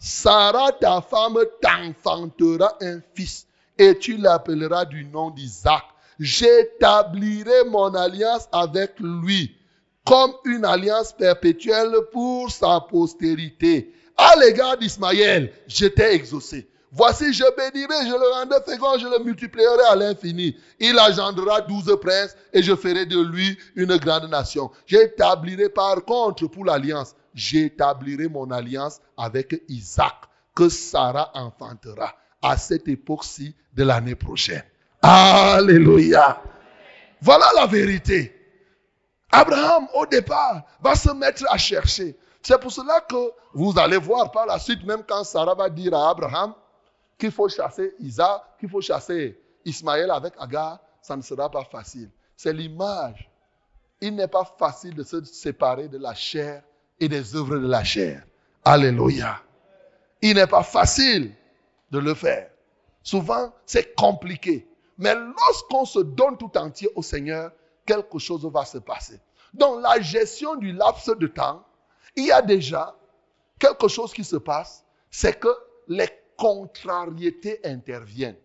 [0.00, 3.46] Sarah, ta femme, t'enfantera un fils
[3.78, 5.84] et tu l'appelleras du nom d'Isaac.
[6.18, 9.56] J'établirai mon alliance avec lui
[10.04, 13.92] comme une alliance perpétuelle pour sa postérité.
[14.16, 16.68] À l'égard d'Ismaël, j'étais exaucé.
[16.92, 20.56] Voici, je bénirai, je le rendrai fécond, je le multiplierai à l'infini.
[20.78, 24.70] Il engendrera douze princes et je ferai de lui une grande nation.
[24.86, 30.14] J'établirai par contre pour l'alliance j'établirai mon alliance avec Isaac,
[30.54, 34.62] que Sarah enfantera à cette époque-ci de l'année prochaine.
[35.02, 36.40] Alléluia.
[37.20, 38.33] Voilà la vérité.
[39.34, 42.16] Abraham, au départ, va se mettre à chercher.
[42.40, 45.94] C'est pour cela que vous allez voir par la suite, même quand Sarah va dire
[45.94, 46.54] à Abraham
[47.18, 52.10] qu'il faut chasser Isaac, qu'il faut chasser Ismaël avec Agar, ça ne sera pas facile.
[52.36, 53.30] C'est l'image.
[54.00, 56.62] Il n'est pas facile de se séparer de la chair
[57.00, 58.22] et des œuvres de la chair.
[58.64, 59.40] Alléluia.
[60.22, 61.34] Il n'est pas facile
[61.90, 62.50] de le faire.
[63.02, 64.66] Souvent, c'est compliqué.
[64.98, 67.50] Mais lorsqu'on se donne tout entier au Seigneur,
[67.84, 69.20] quelque chose va se passer.
[69.52, 71.64] Dans la gestion du laps de temps,
[72.16, 72.96] il y a déjà
[73.58, 75.48] quelque chose qui se passe, c'est que
[75.88, 78.36] les contrariétés interviennent.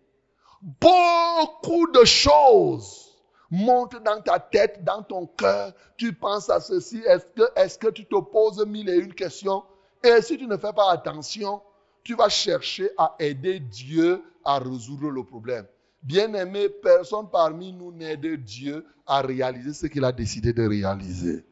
[0.62, 3.10] Beaucoup de choses
[3.50, 5.72] montent dans ta tête, dans ton cœur.
[5.96, 7.02] Tu penses à ceci.
[7.06, 9.64] Est-ce que, est-ce que tu te poses mille et une questions?
[10.04, 11.62] Et si tu ne fais pas attention,
[12.04, 15.66] tu vas chercher à aider Dieu à résoudre le problème.
[16.02, 21.44] Bien-aimé, personne parmi nous n'aide Dieu à réaliser ce qu'il a décidé de réaliser.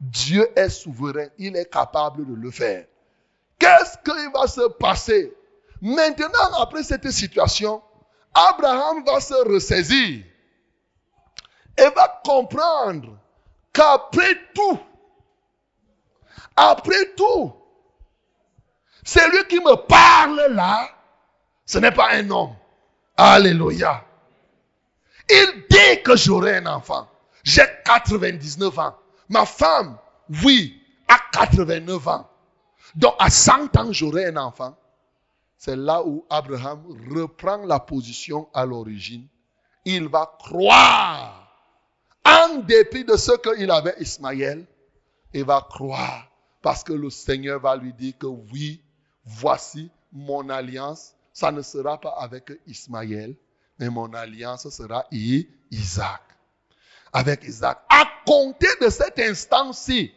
[0.00, 2.86] Dieu est souverain, il est capable de le faire.
[3.58, 5.34] Qu'est-ce qui va se passer?
[5.80, 7.82] Maintenant, après cette situation,
[8.34, 10.24] Abraham va se ressaisir
[11.76, 13.18] et va comprendre
[13.72, 14.78] qu'après tout,
[16.56, 17.52] après tout,
[19.04, 20.88] celui qui me parle là,
[21.64, 22.54] ce n'est pas un homme.
[23.22, 24.02] Alléluia.
[25.28, 27.06] Il dit que j'aurai un enfant.
[27.44, 28.96] J'ai 99 ans.
[29.28, 29.98] Ma femme,
[30.42, 32.26] oui, a 89 ans.
[32.94, 34.74] Donc à 100 ans, j'aurai un enfant.
[35.58, 36.82] C'est là où Abraham
[37.14, 39.26] reprend la position à l'origine.
[39.84, 41.46] Il va croire.
[42.24, 44.64] En dépit de ce qu'il avait Ismaël,
[45.34, 46.26] il va croire.
[46.62, 48.82] Parce que le Seigneur va lui dire que oui,
[49.26, 51.14] voici mon alliance.
[51.32, 53.34] Ça ne sera pas avec Ismaël,
[53.78, 56.22] mais mon alliance sera Isaac.
[57.12, 57.78] Avec Isaac.
[57.88, 60.12] À compter de cet instant-ci,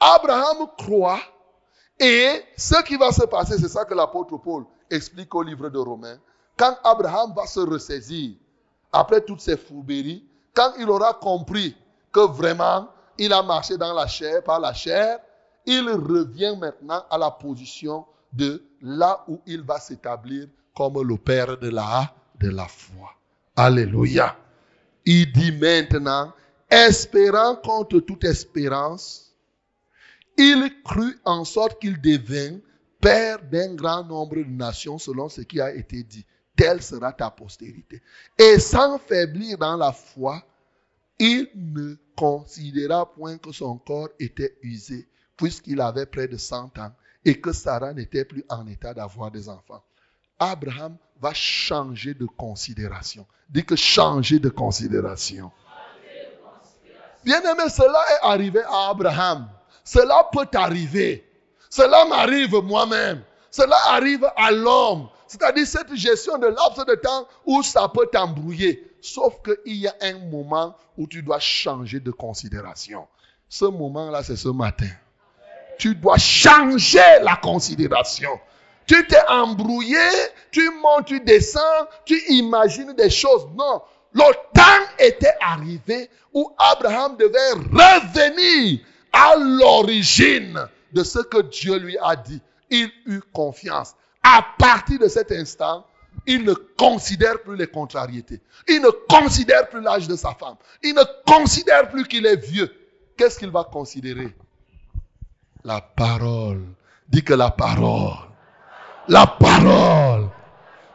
[0.00, 1.20] Abraham croit
[1.98, 5.78] et ce qui va se passer, c'est ça que l'apôtre Paul explique au livre de
[5.78, 6.18] Romains.
[6.56, 8.36] Quand Abraham va se ressaisir
[8.92, 10.24] après toutes ces fourberies,
[10.54, 11.76] quand il aura compris
[12.12, 12.88] que vraiment
[13.18, 15.18] il a marché dans la chair, par la chair,
[15.66, 21.58] il revient maintenant à la position de là où il va s'établir comme le père
[21.58, 23.14] de la, de la foi.
[23.56, 24.36] Alléluia.
[25.04, 26.32] Il dit maintenant,
[26.70, 29.34] espérant contre toute espérance,
[30.36, 32.58] il crut en sorte qu'il devint
[33.00, 36.24] père d'un grand nombre de nations selon ce qui a été dit.
[36.54, 38.02] Telle sera ta postérité.
[38.38, 40.42] Et sans faiblir dans la foi,
[41.18, 46.92] il ne considéra point que son corps était usé, puisqu'il avait près de 100 ans
[47.24, 49.82] et que Sarah n'était plus en état d'avoir des enfants.
[50.38, 53.26] Abraham va changer de considération.
[53.48, 55.50] Dit que changer de considération.
[57.24, 59.48] Bien aimé, cela est arrivé à Abraham.
[59.84, 61.24] Cela peut arriver.
[61.70, 63.22] Cela m'arrive moi-même.
[63.50, 65.08] Cela arrive à l'homme.
[65.26, 68.96] C'est-à-dire cette gestion de laps de temps où ça peut t'embrouiller.
[69.00, 73.06] Sauf qu'il y a un moment où tu dois changer de considération.
[73.48, 74.88] Ce moment-là, c'est ce matin.
[75.78, 78.40] Tu dois changer la considération.
[78.86, 79.96] Tu t'es embrouillé,
[80.50, 81.60] tu montes, tu descends,
[82.04, 83.46] tu imagines des choses.
[83.56, 88.80] Non, le temps était arrivé où Abraham devait revenir
[89.12, 90.58] à l'origine
[90.92, 92.40] de ce que Dieu lui a dit.
[92.70, 93.94] Il eut confiance.
[94.22, 95.86] À partir de cet instant,
[96.26, 98.40] il ne considère plus les contrariétés.
[98.66, 100.56] Il ne considère plus l'âge de sa femme.
[100.82, 102.72] Il ne considère plus qu'il est vieux.
[103.16, 104.34] Qu'est-ce qu'il va considérer?
[105.64, 106.64] La parole.
[107.08, 108.14] Dit que la parole.
[109.08, 110.28] La parole.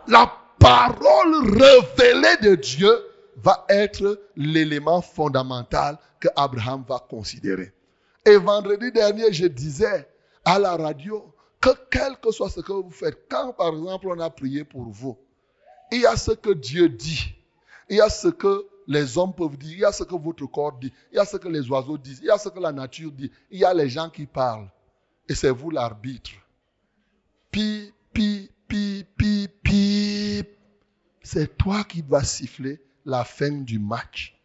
[0.07, 2.91] La parole révélée de Dieu
[3.37, 7.73] va être l'élément fondamental que Abraham va considérer.
[8.25, 10.07] Et vendredi dernier, je disais
[10.45, 14.19] à la radio que quel que soit ce que vous faites, quand par exemple on
[14.19, 15.17] a prié pour vous,
[15.91, 17.35] il y a ce que Dieu dit,
[17.89, 20.45] il y a ce que les hommes peuvent dire, il y a ce que votre
[20.45, 22.59] corps dit, il y a ce que les oiseaux disent, il y a ce que
[22.59, 24.69] la nature dit, il y a les gens qui parlent.
[25.27, 26.31] Et c'est vous l'arbitre.
[27.51, 30.43] Pi, pi, pi, pi, pi.
[31.21, 34.37] C'est toi qui vas siffler la fin du match.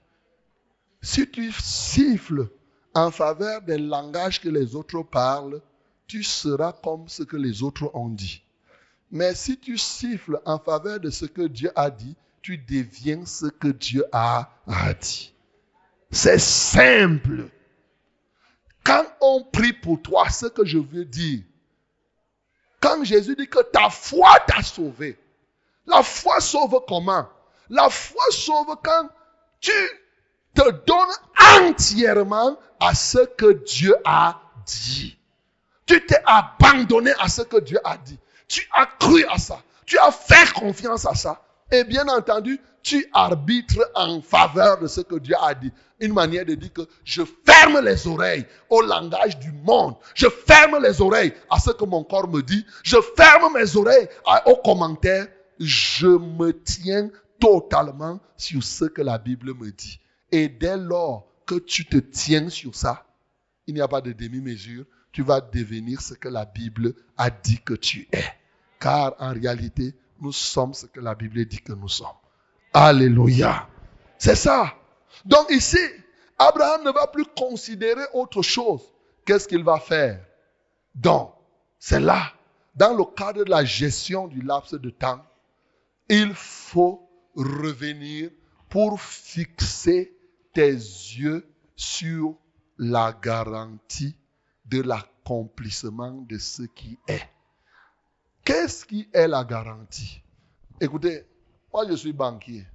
[1.03, 2.49] Si tu siffles
[2.95, 5.61] en faveur des langages que les autres parlent,
[6.07, 8.43] tu seras comme ce que les autres ont dit.
[9.11, 13.47] Mais si tu siffles en faveur de ce que Dieu a dit, tu deviens ce
[13.47, 14.51] que Dieu a,
[15.01, 15.33] dit.
[16.11, 17.49] C'est simple.
[18.85, 21.43] Quand on prie pour toi, ce que je veux dire,
[22.81, 25.19] quand Jésus dit que ta foi t'a sauvé,
[25.87, 27.29] la foi sauve comment?
[27.69, 29.09] La foi sauve quand
[29.61, 29.73] tu
[30.55, 35.19] te donnes entièrement à ce que Dieu a dit.
[35.87, 38.19] Tu t'es abandonné à ce que Dieu a dit.
[38.47, 39.61] Tu as cru à ça.
[39.87, 41.43] Tu as fait confiance à ça.
[41.71, 45.73] Et bien entendu, tu arbitres en faveur de ce que Dieu a dit.
[46.01, 49.97] Une manière de dire que je ferme les oreilles au langage du monde.
[50.15, 52.65] Je ferme les oreilles à ce que mon corps me dit.
[52.83, 54.09] Je ferme mes oreilles
[54.47, 55.27] aux commentaires.
[55.59, 57.11] Je me tiens
[57.41, 60.01] totalement sur ce que la Bible me dit.
[60.33, 63.05] Et dès lors que tu te tiens sur ça,
[63.67, 67.61] il n'y a pas de demi-mesure, tu vas devenir ce que la Bible a dit
[67.61, 68.25] que tu es.
[68.79, 72.09] Car en réalité, nous sommes ce que la Bible dit que nous sommes.
[72.73, 73.69] Alléluia.
[74.19, 74.75] C'est ça.
[75.25, 75.79] Donc ici,
[76.39, 78.83] Abraham ne va plus considérer autre chose.
[79.25, 80.25] Qu'est-ce qu'il va faire?
[80.95, 81.35] Donc,
[81.79, 82.33] c'est là,
[82.75, 85.25] dans le cadre de la gestion du laps de temps,
[86.09, 88.31] il faut revenir
[88.69, 90.17] pour fixer
[90.53, 91.47] tes yeux
[91.77, 92.37] sur
[92.79, 94.17] la garantie
[94.65, 97.29] de l'accomplissement de ce qui est.
[98.49, 100.23] Qu'est-ce qui est la garantie?
[100.81, 101.27] Écoutez,
[101.71, 102.67] moi je suis banquier.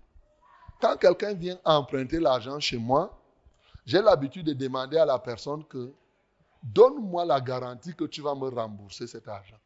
[0.80, 3.20] Quand quelqu'un vient emprunter l'argent chez moi,
[3.84, 5.92] j'ai l'habitude de demander à la personne que
[6.62, 9.58] donne-moi la garantie que tu vas me rembourser cet argent.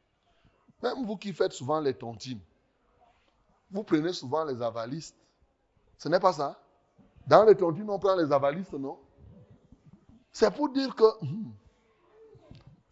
[0.82, 2.40] Même vous qui faites souvent les tontines,
[3.70, 5.18] vous prenez souvent les avalistes.
[5.98, 6.58] Ce n'est pas ça?
[7.28, 8.98] Dans les tontines, on prend les avalistes, non?
[10.32, 11.52] C'est pour dire que hmm,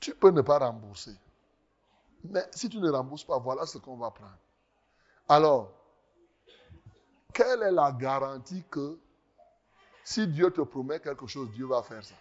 [0.02, 1.16] tu peux ne pas rembourser.
[2.30, 4.38] Mais si tu ne rembourses pas, voilà ce qu'on va prendre.
[5.28, 5.72] Alors,
[7.34, 9.00] quelle est la garantie que
[10.04, 12.16] si Dieu te promet quelque chose, Dieu va faire ça?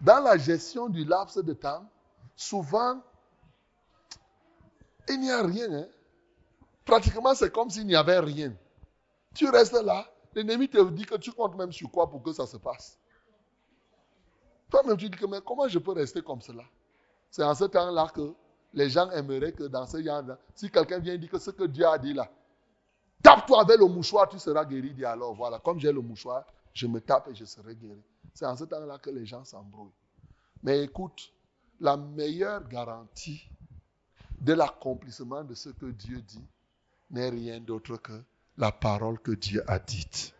[0.00, 1.88] Dans la gestion du laps de temps,
[2.36, 3.00] souvent,
[5.08, 5.72] il n'y a rien.
[5.72, 5.86] Hein.
[6.84, 8.52] Pratiquement, c'est comme s'il n'y avait rien.
[9.34, 12.46] Tu restes là, l'ennemi te dit que tu comptes même sur quoi pour que ça
[12.46, 12.98] se passe.
[14.70, 16.64] Toi-même, tu dis que mais comment je peux rester comme cela?
[17.34, 18.32] C'est en ce temps-là que
[18.74, 20.22] les gens aimeraient que dans ce genre
[20.54, 22.30] si quelqu'un vient dire que ce que Dieu a dit là,
[23.24, 24.94] tape-toi avec le mouchoir, tu seras guéri.
[24.94, 28.00] Dis alors, voilà, comme j'ai le mouchoir, je me tape et je serai guéri.
[28.34, 29.90] C'est en ce temps-là que les gens s'embrouillent.
[30.62, 31.32] Mais écoute,
[31.80, 33.50] la meilleure garantie
[34.38, 36.46] de l'accomplissement de ce que Dieu dit
[37.10, 38.22] n'est rien d'autre que
[38.58, 40.32] la parole que Dieu a dite.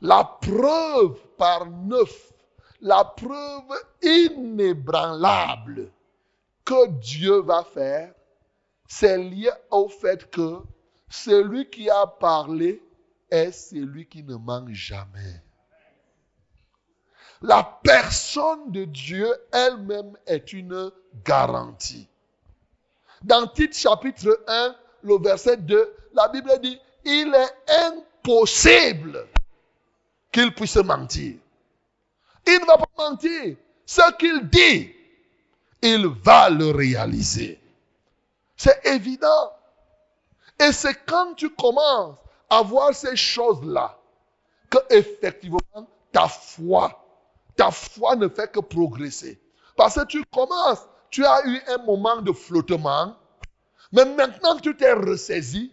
[0.00, 2.32] La preuve par neuf
[2.80, 3.72] la preuve
[4.02, 5.90] inébranlable
[6.64, 8.14] que Dieu va faire,
[8.88, 10.60] c'est lié au fait que
[11.08, 12.82] celui qui a parlé
[13.30, 15.42] est celui qui ne manque jamais.
[17.42, 20.90] La personne de Dieu elle-même est une
[21.24, 22.08] garantie.
[23.22, 29.26] Dans Tite chapitre 1, le verset 2, la Bible dit, il est impossible
[30.32, 31.36] qu'il puisse mentir.
[32.46, 33.56] Il ne va pas mentir.
[33.86, 34.94] Ce qu'il dit,
[35.82, 37.60] il va le réaliser.
[38.56, 39.52] C'est évident.
[40.58, 42.16] Et c'est quand tu commences
[42.50, 43.96] à voir ces choses-là
[44.68, 45.60] que effectivement
[46.12, 47.04] ta foi,
[47.56, 49.40] ta foi ne fait que progresser.
[49.76, 53.16] Parce que tu commences, tu as eu un moment de flottement,
[53.92, 55.72] mais maintenant que tu t'es ressaisi,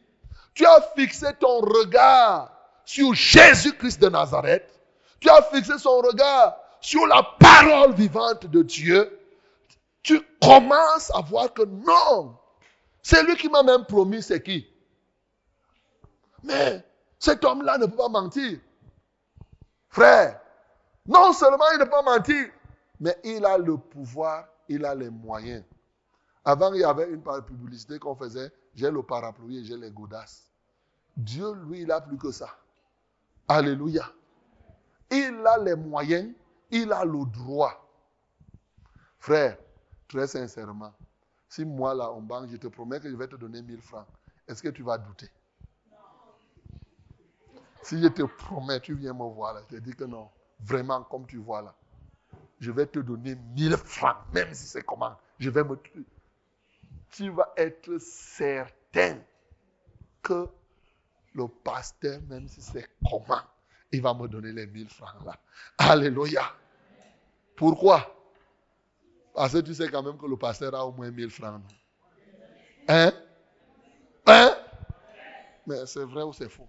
[0.54, 2.52] tu as fixé ton regard
[2.86, 4.77] sur Jésus-Christ de Nazareth,
[5.20, 9.20] tu as fixé son regard sur la parole vivante de Dieu,
[10.04, 12.38] tu commences à voir que non,
[13.02, 14.68] c'est lui qui m'a même promis, c'est qui
[16.44, 16.86] Mais
[17.20, 18.60] cet homme-là ne peut pas mentir.
[19.90, 20.40] Frère,
[21.08, 22.48] non seulement il ne peut pas mentir,
[23.00, 25.64] mais il a le pouvoir, il a les moyens.
[26.46, 30.50] Avant, il y avait une publicité qu'on faisait, j'ai le parapluie j'ai les godasses.
[31.18, 32.50] Dieu, lui, il a plus que ça.
[33.48, 34.06] Alléluia.
[35.12, 36.34] Il a les moyens,
[36.72, 37.84] il a le droit.
[39.20, 39.58] Frère,
[40.08, 40.94] très sincèrement,
[41.50, 44.06] si moi là en banque, je te promets que je vais te donner 1000 francs,
[44.48, 45.30] est-ce que tu vas douter?
[47.82, 50.30] Si je te promets, tu viens me voir là, je te dis que non,
[50.60, 51.74] vraiment comme tu vois là,
[52.60, 55.80] je vais te donner 1000 francs, même si c'est comment, je vais me.
[57.12, 59.18] Tu vas être certain
[60.22, 60.50] que
[61.34, 63.42] le pasteur, même si c'est comment,
[63.92, 65.38] il va me donner les 1000 francs là.
[65.78, 66.44] Alléluia.
[67.56, 68.14] Pourquoi?
[69.34, 71.62] Parce que tu sais quand même que le pasteur a au moins 1000 francs.
[72.88, 73.12] Hein?
[74.26, 74.58] Hein?
[75.66, 76.68] Mais c'est vrai ou c'est faux?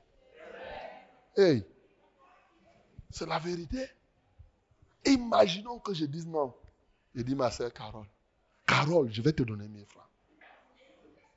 [1.36, 1.64] Hey,
[3.10, 3.88] c'est la vérité.
[5.04, 6.54] Imaginons que je dise non.
[7.14, 8.06] Je dis ma soeur Carole,
[8.66, 10.04] Carole, je vais te donner 1000 francs.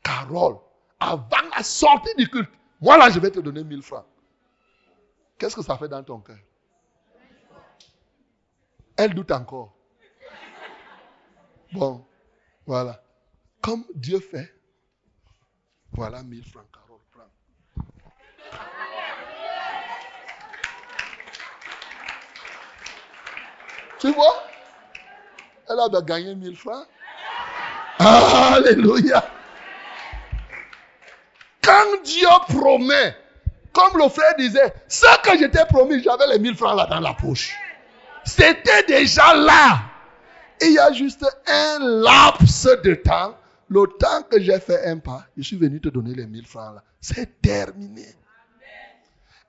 [0.03, 0.57] Carole,
[0.99, 2.49] avant la sortie du culte,
[2.81, 4.05] moi là, je vais te donner 1000 francs.
[5.41, 6.37] Qu'est-ce que ça fait dans ton cœur?
[8.95, 9.73] Elle doute encore.
[11.73, 12.05] Bon,
[12.67, 13.03] voilà.
[13.59, 14.53] comme Dieu fait.
[15.93, 16.99] Voilà 1000 francs, Carole.
[23.97, 24.43] Tu vois?
[25.67, 26.87] Elle a gagné 1000 francs.
[27.97, 29.27] Alléluia.
[31.63, 33.20] Quand Dieu promet,
[33.73, 37.13] comme le frère disait, ce que je promis, j'avais les 1000 francs là dans la
[37.13, 37.55] poche.
[38.23, 39.81] C'était déjà là.
[40.61, 43.35] il y a juste un laps de temps.
[43.69, 46.75] Le temps que j'ai fait un pas, je suis venu te donner les 1000 francs
[46.75, 46.83] là.
[46.99, 48.05] C'est terminé.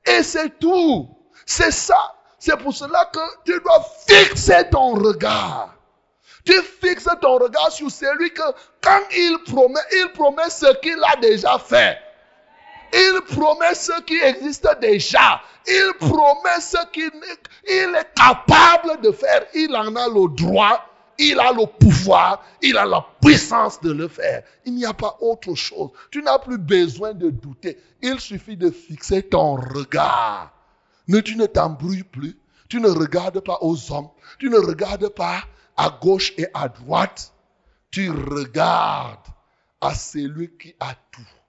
[0.07, 1.09] Et c'est tout.
[1.45, 2.15] C'est ça.
[2.39, 5.75] C'est pour cela que tu dois fixer ton regard.
[6.45, 8.43] Tu fixes ton regard sur celui que
[8.81, 11.99] quand il promet, il promet ce qu'il a déjà fait.
[12.93, 15.41] Il promet ce qui existe déjà.
[15.67, 17.11] Il promet ce qu'il
[17.67, 19.47] est capable de faire.
[19.55, 20.85] Il en a le droit,
[21.19, 24.43] il a le pouvoir, il a la puissance de le faire.
[24.65, 25.91] Il n'y a pas autre chose.
[26.11, 27.79] Tu n'as plus besoin de douter.
[28.03, 30.53] Il suffit de fixer ton regard.
[31.09, 32.39] Ne, tu ne t'embrouilles plus.
[32.69, 34.09] Tu ne regardes pas aux hommes.
[34.39, 35.43] Tu ne regardes pas
[35.77, 37.33] à gauche et à droite.
[37.91, 39.27] Tu regardes
[39.81, 41.42] à celui qui a tout.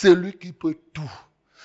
[0.00, 1.10] Celui qui peut tout.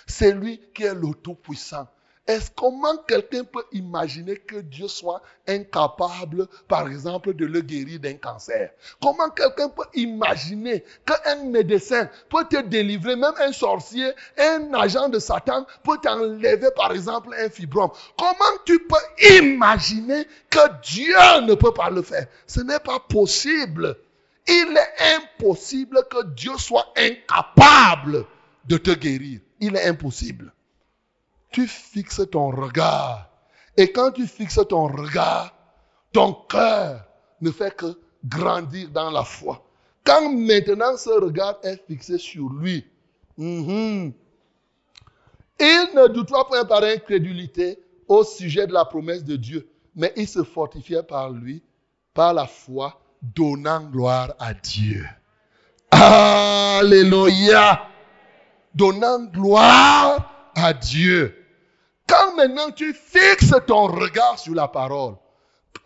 [0.08, 1.88] Celui qui est le Tout-Puissant.
[2.26, 8.16] Est-ce comment quelqu'un peut imaginer que Dieu soit incapable, par exemple, de le guérir d'un
[8.16, 8.72] cancer?
[9.00, 14.10] Comment quelqu'un peut imaginer qu'un médecin peut te délivrer, même un sorcier,
[14.40, 17.92] un agent de Satan peut t'enlever, par exemple, un fibrome?
[18.18, 21.14] Comment tu peux imaginer que Dieu
[21.46, 22.26] ne peut pas le faire?
[22.48, 23.96] Ce n'est pas possible.
[24.48, 28.26] Il est impossible que Dieu soit incapable
[28.66, 29.40] de te guérir.
[29.60, 30.54] Il est impossible
[31.54, 33.30] tu fixes ton regard.
[33.78, 35.54] Et quand tu fixes ton regard,
[36.12, 37.06] ton cœur
[37.40, 39.64] ne fait que grandir dans la foi.
[40.04, 42.86] Quand maintenant ce regard est fixé sur lui,
[43.38, 44.12] mhm,
[45.60, 50.28] il ne doute pas par incrédulité au sujet de la promesse de Dieu, mais il
[50.28, 51.64] se fortifiait par lui,
[52.14, 55.06] par la foi, donnant gloire à Dieu.
[55.92, 57.88] Alléluia.
[58.76, 61.36] Donnant gloire à Dieu.
[62.08, 65.16] Quand maintenant tu fixes ton regard sur la parole,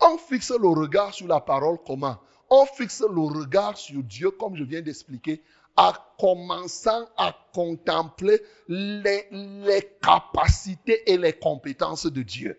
[0.00, 2.18] on fixe le regard sur la parole comment?
[2.50, 5.42] On fixe le regard sur Dieu, comme je viens d'expliquer,
[5.76, 12.58] en commençant à contempler les, les, capacités et les compétences de Dieu.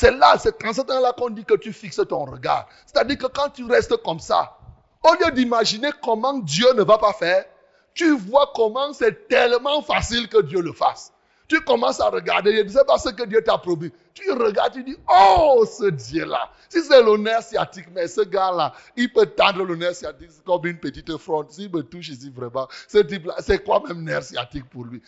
[0.00, 2.68] C'est là, c'est dans ce temps-là qu'on dit que tu fixes ton regard.
[2.86, 4.56] C'est-à-dire que quand tu restes comme ça,
[5.02, 7.44] au lieu d'imaginer comment Dieu ne va pas faire,
[7.94, 11.12] tu vois comment c'est tellement facile que Dieu le fasse.
[11.48, 13.90] Tu commences à regarder, je ne sais pas ce que Dieu t'a promis.
[14.20, 16.50] Tu regardes, tu dis, oh, ce Dieu-là.
[16.68, 21.16] Si c'est nerf sciatique, mais ce gars-là, il peut tendre nerf sciatique comme une petite
[21.18, 21.50] fronde.
[21.50, 25.00] S'il me touche ici vraiment, ce type-là, c'est quoi même nerf sciatique pour lui?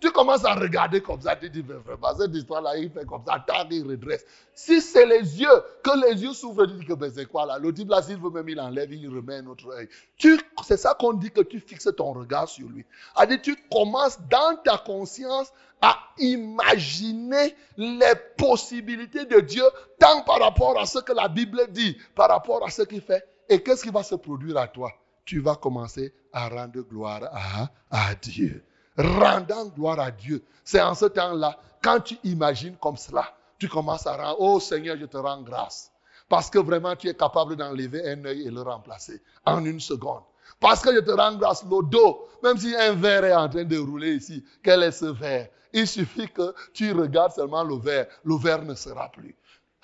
[0.00, 3.22] Tu, commences à regarder comme ça, tu dis, mais vraiment, cette histoire-là, il fait comme
[3.26, 4.24] ça, tant il redresse.
[4.54, 7.58] Si c'est les yeux, que les yeux s'ouvrent, tu dis que c'est quoi là?
[7.58, 9.88] Le type-là, s'il veut même, il enlève, il remet un autre œil.
[10.64, 12.84] C'est ça qu'on dit que tu fixes ton regard sur lui.
[13.42, 19.64] Tu commences dans ta conscience à imaginer les possibilités de Dieu,
[19.98, 23.26] tant par rapport à ce que la Bible dit, par rapport à ce qu'il fait.
[23.48, 24.90] Et qu'est-ce qui va se produire à toi?
[25.24, 28.64] Tu vas commencer à rendre gloire à, à Dieu.
[28.96, 30.42] Rendant gloire à Dieu.
[30.64, 34.96] C'est en ce temps-là, quand tu imagines comme cela, tu commences à rendre, oh Seigneur,
[34.98, 35.90] je te rends grâce.
[36.28, 40.22] Parce que vraiment, tu es capable d'enlever un œil et le remplacer en une seconde.
[40.60, 43.64] Parce que je te rends grâce, le dos, même si un verre est en train
[43.64, 45.48] de rouler ici, quel est ce verre?
[45.74, 48.06] Il suffit que tu regardes seulement le verre.
[48.24, 49.34] Le verre ne sera plus.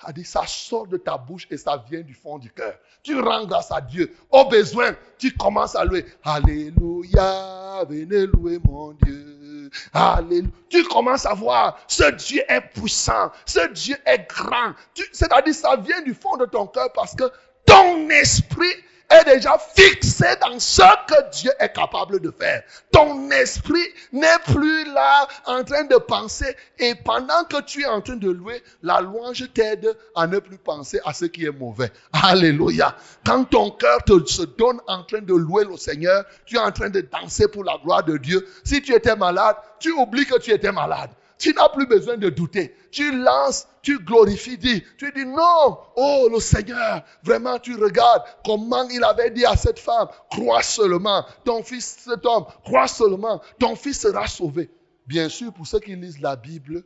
[0.03, 2.73] A ça sort de ta bouche et ça vient du fond du cœur.
[3.03, 4.11] Tu rends grâce à Dieu.
[4.31, 6.05] Au besoin, tu commences à louer.
[6.23, 9.69] Alléluia, venez louer mon Dieu.
[9.93, 10.49] Alléluia.
[10.69, 14.73] Tu commences à voir, ce Dieu est puissant, ce Dieu est grand.
[15.11, 17.25] C'est-à-dire, ça vient du fond de ton cœur parce que
[17.65, 18.73] ton esprit
[19.11, 22.63] est déjà fixé dans ce que Dieu est capable de faire.
[22.91, 28.01] Ton esprit n'est plus là en train de penser et pendant que tu es en
[28.01, 31.91] train de louer, la louange t'aide à ne plus penser à ce qui est mauvais.
[32.13, 32.95] Alléluia.
[33.25, 36.71] Quand ton cœur te se donne en train de louer le Seigneur, tu es en
[36.71, 38.47] train de danser pour la gloire de Dieu.
[38.63, 41.09] Si tu étais malade, tu oublies que tu étais malade.
[41.41, 42.75] Tu n'as plus besoin de douter.
[42.91, 48.87] Tu lances, tu glorifies, dis, tu dis non, oh le Seigneur, vraiment tu regardes comment
[48.89, 53.75] il avait dit à cette femme, crois seulement, ton fils, cet homme, crois seulement, ton
[53.75, 54.69] fils sera sauvé.
[55.07, 56.83] Bien sûr, pour ceux qui lisent la Bible,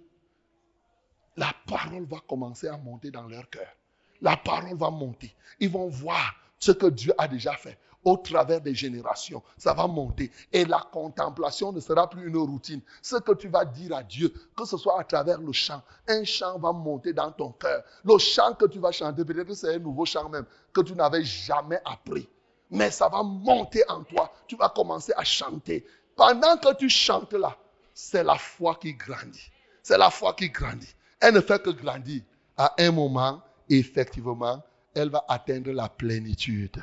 [1.35, 3.67] la parole va commencer à monter dans leur cœur.
[4.21, 5.35] La parole va monter.
[5.59, 7.77] Ils vont voir ce que Dieu a déjà fait.
[8.05, 9.43] Au travers des générations.
[9.57, 10.31] Ça va monter.
[10.53, 12.81] Et la contemplation ne sera plus une routine.
[13.01, 16.23] Ce que tu vas dire à Dieu, que ce soit à travers le chant, un
[16.23, 17.83] chant va monter dans ton cœur.
[18.05, 21.23] Le chant que tu vas chanter, peut-être c'est un nouveau chant même que tu n'avais
[21.23, 22.29] jamais appris.
[22.69, 24.31] Mais ça va monter en toi.
[24.47, 25.85] Tu vas commencer à chanter.
[26.15, 27.57] Pendant que tu chantes là,
[27.93, 29.51] c'est la foi qui grandit.
[29.81, 30.95] C'est la foi qui grandit.
[31.19, 32.21] Elle ne fait que grandir.
[32.57, 34.63] À un moment, effectivement,
[34.93, 36.81] elle va atteindre la plénitude.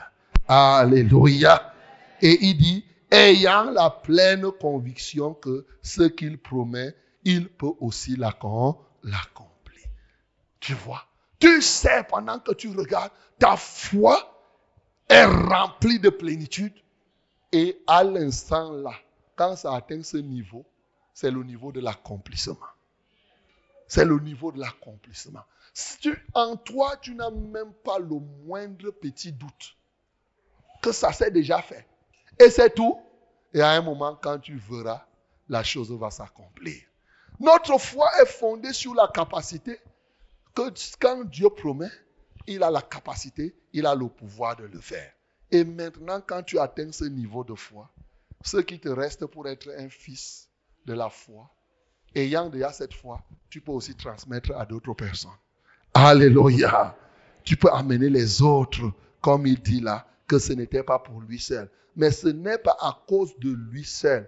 [0.55, 1.73] Alléluia.
[2.21, 8.77] Et il dit, ayant la pleine conviction que ce qu'il promet, il peut aussi l'accomplir.
[10.61, 11.07] Tu vois,
[11.39, 14.45] tu sais pendant que tu regardes, ta foi
[15.09, 16.75] est remplie de plénitude.
[17.51, 18.93] Et à l'instant là,
[19.37, 20.67] quand ça atteint ce niveau,
[21.15, 22.59] c'est le niveau de l'accomplissement.
[23.89, 25.45] C'est le niveau de l'accomplissement.
[26.35, 29.77] en toi, tu n'as même pas le moindre petit doute
[30.83, 31.87] que ça s'est déjà fait.
[32.39, 32.99] Et c'est tout.
[33.55, 35.07] Et à un moment, quand tu verras,
[35.49, 36.83] la chose va s'accomplir.
[37.41, 39.79] Notre foi est fondée sur la capacité
[40.55, 40.63] que
[41.01, 41.91] quand Dieu promet,
[42.47, 45.13] il a la capacité, il a le pouvoir de le faire.
[45.51, 47.91] Et maintenant, quand tu atteins ce niveau de foi,
[48.43, 50.49] ce qui te reste pour être un fils
[50.85, 51.51] de la foi,
[52.15, 55.31] ayant déjà cette foi, tu peux aussi transmettre à d'autres personnes.
[55.95, 56.97] Alléluia.
[57.45, 61.39] Tu peux amener les autres, comme il dit là, que ce n'était pas pour lui
[61.39, 61.69] seul.
[61.95, 64.27] Mais ce n'est pas à cause de lui seul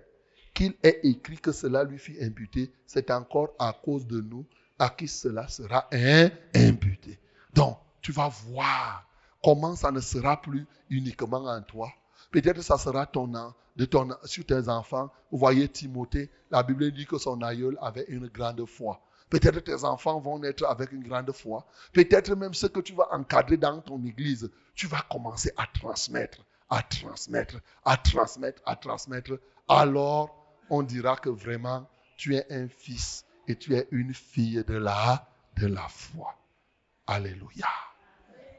[0.53, 2.71] qu'il est écrit que cela lui fut imputé.
[2.87, 4.45] C'est encore à cause de nous
[4.79, 5.89] à qui cela sera
[6.55, 7.19] imputé.
[7.55, 9.09] Donc, tu vas voir
[9.43, 11.91] comment ça ne sera plus uniquement en toi.
[12.31, 13.33] Peut-être ça sera ton,
[13.75, 15.11] de ton, sur tes enfants.
[15.31, 19.01] Vous voyez Timothée, la Bible dit que son aïeul avait une grande foi.
[19.35, 21.66] Peut-être tes enfants vont naître avec une grande foi.
[21.93, 26.39] Peut-être même ce que tu vas encadrer dans ton église, tu vas commencer à transmettre,
[26.70, 29.32] à transmettre, à transmettre, à transmettre.
[29.69, 30.31] Alors,
[30.70, 35.27] on dira que vraiment, tu es un fils et tu es une fille de la,
[35.56, 36.36] de la foi.
[37.09, 37.66] Alléluia.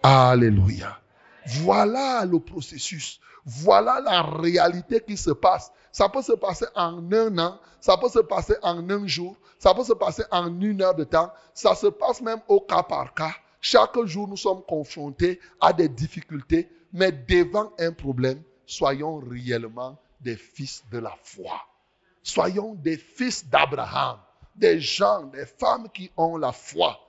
[0.04, 1.00] Alléluia.
[1.46, 3.20] Voilà le processus.
[3.46, 5.72] Voilà la réalité qui se passe.
[5.92, 9.74] Ça peut se passer en un an, ça peut se passer en un jour, ça
[9.74, 13.14] peut se passer en une heure de temps, ça se passe même au cas par
[13.14, 13.34] cas.
[13.62, 20.36] Chaque jour, nous sommes confrontés à des difficultés, mais devant un problème, soyons réellement des
[20.36, 21.62] fils de la foi.
[22.24, 24.20] Soyons des fils d'Abraham,
[24.56, 27.00] des gens, des femmes qui ont la foi.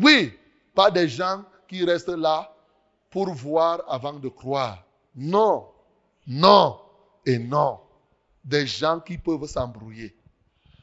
[0.00, 0.32] Oui,
[0.74, 2.54] pas des gens qui restent là
[3.10, 4.84] pour voir avant de croire.
[5.14, 5.68] Non,
[6.26, 6.80] non
[7.26, 7.80] et non.
[8.44, 10.16] Des gens qui peuvent s'embrouiller.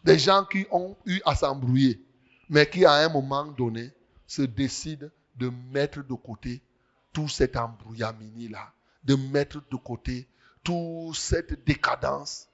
[0.04, 2.02] Des gens qui ont eu à s'embrouiller,
[2.49, 3.91] mais qui à un moment donné
[4.26, 6.62] se décident de mettre de côté
[7.14, 8.72] tout cet embrouillamini-là,
[9.04, 10.28] de mettre de côté
[10.64, 12.48] toute cette décadence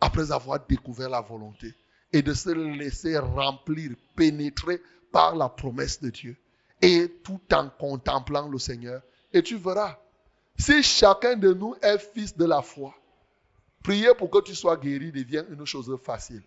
[0.00, 1.74] après avoir découvert la volonté
[2.12, 4.80] et de se laisser remplir, pénétrer
[5.10, 6.36] par la promesse de Dieu
[6.80, 9.02] et tout en contemplant le Seigneur.
[9.34, 9.98] Et tu verras,
[10.56, 12.94] si chacun de nous est fils de la foi,
[13.82, 16.42] prier pour que tu sois guéri devient une chose facile.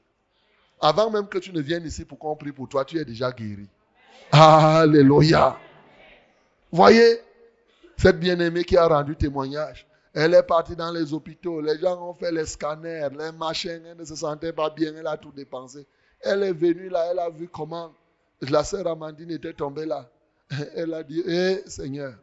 [0.80, 3.30] Avant même que tu ne viennes ici pour qu'on prie pour toi, tu es déjà
[3.31, 3.68] guéri.
[4.31, 5.57] Alléluia.
[6.72, 7.19] Voyez,
[7.97, 12.14] cette bien-aimée qui a rendu témoignage, elle est partie dans les hôpitaux, les gens ont
[12.14, 15.85] fait les scanners, les machins, elle ne se sentait pas bien, elle a tout dépensé.
[16.22, 17.93] Elle est venue là, elle a vu comment
[18.41, 20.09] la sœur Amandine était tombée là.
[20.76, 22.14] Elle a dit, hé Seigneur,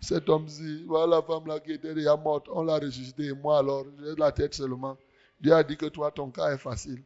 [0.00, 3.32] cet homme-ci, voilà la femme là qui était déjà morte, on l'a ressuscité.
[3.32, 4.96] Moi alors, j'ai la tête seulement.
[5.40, 7.02] Dieu a dit que toi, ton cas est facile.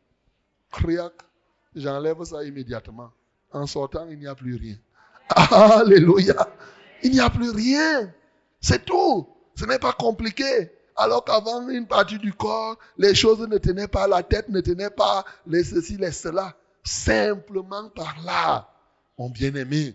[0.71, 1.13] Criac,
[1.75, 3.11] j'enlève ça immédiatement.
[3.53, 4.77] En sortant, il n'y a plus rien.
[5.29, 6.49] Alléluia.
[7.03, 8.13] Il n'y a plus rien.
[8.61, 9.29] C'est tout.
[9.55, 10.71] Ce n'est pas compliqué.
[10.97, 14.91] Alors qu'avant, une partie du corps, les choses ne tenaient pas, la tête ne tenait
[14.91, 16.55] pas, les ceci, les cela.
[16.85, 18.69] Simplement par là,
[19.19, 19.95] mon bien-aimé,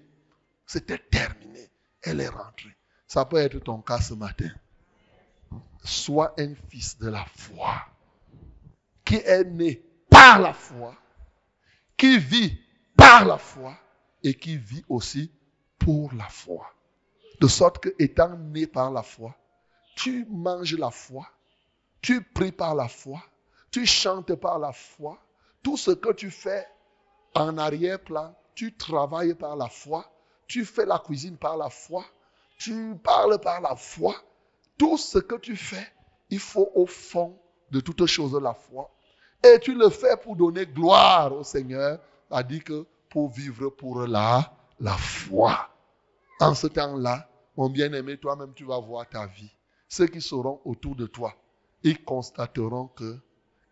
[0.65, 1.69] c'était terminé.
[2.01, 2.75] Elle est rentrée.
[3.07, 4.49] Ça peut être ton cas ce matin.
[5.83, 7.85] Sois un fils de la foi
[9.05, 10.95] qui est né par la foi,
[11.95, 12.59] qui vit
[12.97, 13.77] par la foi
[14.23, 15.31] et qui vit aussi
[15.77, 16.65] pour la foi.
[17.39, 19.35] De sorte que étant né par la foi,
[19.95, 21.27] tu manges la foi,
[22.01, 23.21] tu pries par la foi,
[23.69, 25.19] tu chantes par la foi,
[25.61, 26.67] tout ce que tu fais
[27.35, 30.05] en arrière-plan, tu travailles par la foi,
[30.47, 32.05] tu fais la cuisine par la foi,
[32.57, 34.15] tu parles par la foi.
[34.77, 35.87] Tout ce que tu fais,
[36.29, 37.39] il faut au fond
[37.71, 38.91] de toutes choses la foi.
[39.43, 41.99] Et tu le fais pour donner gloire au Seigneur,
[42.29, 45.69] c'est-à-dire que pour vivre pour la, la foi.
[46.39, 49.51] En ce temps-là, mon bien-aimé, toi-même, tu vas voir ta vie.
[49.87, 51.33] ceux qui seront autour de toi,
[51.83, 53.17] ils constateront que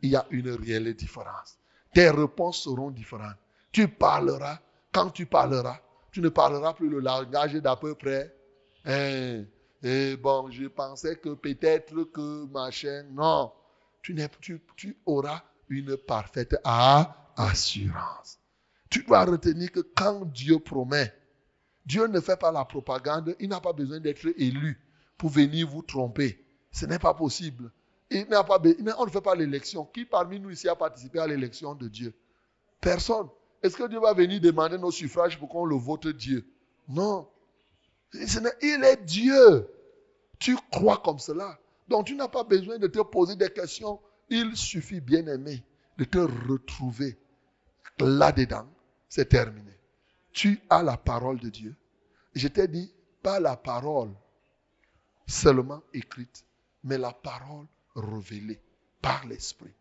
[0.01, 1.57] il y a une réelle différence.
[1.93, 3.37] Tes réponses seront différentes.
[3.71, 4.59] Tu parleras,
[4.91, 5.79] quand tu parleras,
[6.11, 8.33] tu ne parleras plus le langage d'à peu près.
[8.85, 9.43] Hein,
[9.81, 13.03] et bon, je pensais que peut-être que machin.
[13.11, 13.51] Non,
[14.01, 16.55] tu, tu, tu auras une parfaite
[17.35, 18.39] assurance.
[18.89, 21.13] Tu dois retenir que quand Dieu promet,
[21.85, 24.79] Dieu ne fait pas la propagande, il n'a pas besoin d'être élu
[25.17, 26.45] pour venir vous tromper.
[26.71, 27.71] Ce n'est pas possible.
[28.09, 28.61] Il n'a pas,
[28.97, 29.85] on ne fait pas l'élection.
[29.85, 32.13] Qui parmi nous ici a participé à l'élection de Dieu?
[32.79, 33.27] Personne.
[33.61, 36.45] Est-ce que Dieu va venir demander nos suffrages pour qu'on le vote Dieu?
[36.87, 37.27] Non.
[38.13, 39.67] Il est Dieu.
[40.39, 41.59] Tu crois comme cela.
[41.87, 43.99] Donc tu n'as pas besoin de te poser des questions.
[44.29, 45.63] Il suffit, bien aimé,
[45.97, 47.17] de te retrouver
[47.99, 48.67] là-dedans.
[49.09, 49.77] C'est terminé.
[50.31, 51.75] Tu as la parole de Dieu.
[52.33, 52.91] Je t'ai dit,
[53.21, 54.11] pas la parole
[55.27, 56.45] seulement écrite,
[56.83, 58.59] mais la parole révélée
[59.01, 59.73] par l'Esprit.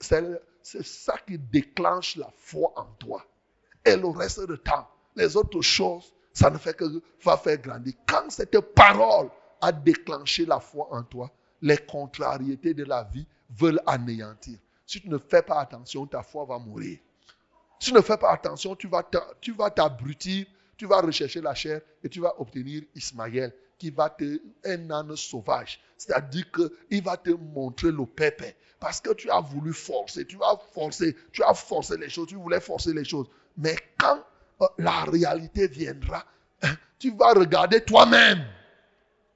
[0.00, 3.24] C'est ça qui déclenche la foi en toi.
[3.84, 6.84] Et le reste du temps, les autres choses, ça ne fait que
[7.24, 7.94] va faire grandir.
[8.06, 9.28] Quand cette parole
[9.60, 11.30] a déclenché la foi en toi,
[11.62, 14.58] les contrariétés de la vie veulent anéantir.
[14.86, 16.98] Si tu ne fais pas attention, ta foi va mourir.
[17.78, 20.46] Si tu ne fais pas attention, tu vas t'abrutir,
[20.76, 25.16] tu vas rechercher la chair et tu vas obtenir Ismaël qui va te, un âne
[25.16, 25.80] sauvage.
[25.96, 28.54] C'est-à-dire qu'il va te montrer le pépé.
[28.78, 32.36] Parce que tu as voulu forcer, tu as forcé, tu as forcé les choses, tu
[32.36, 33.28] voulais forcer les choses.
[33.56, 34.22] Mais quand
[34.78, 36.24] la réalité viendra,
[36.62, 38.44] hein, tu vas regarder toi-même.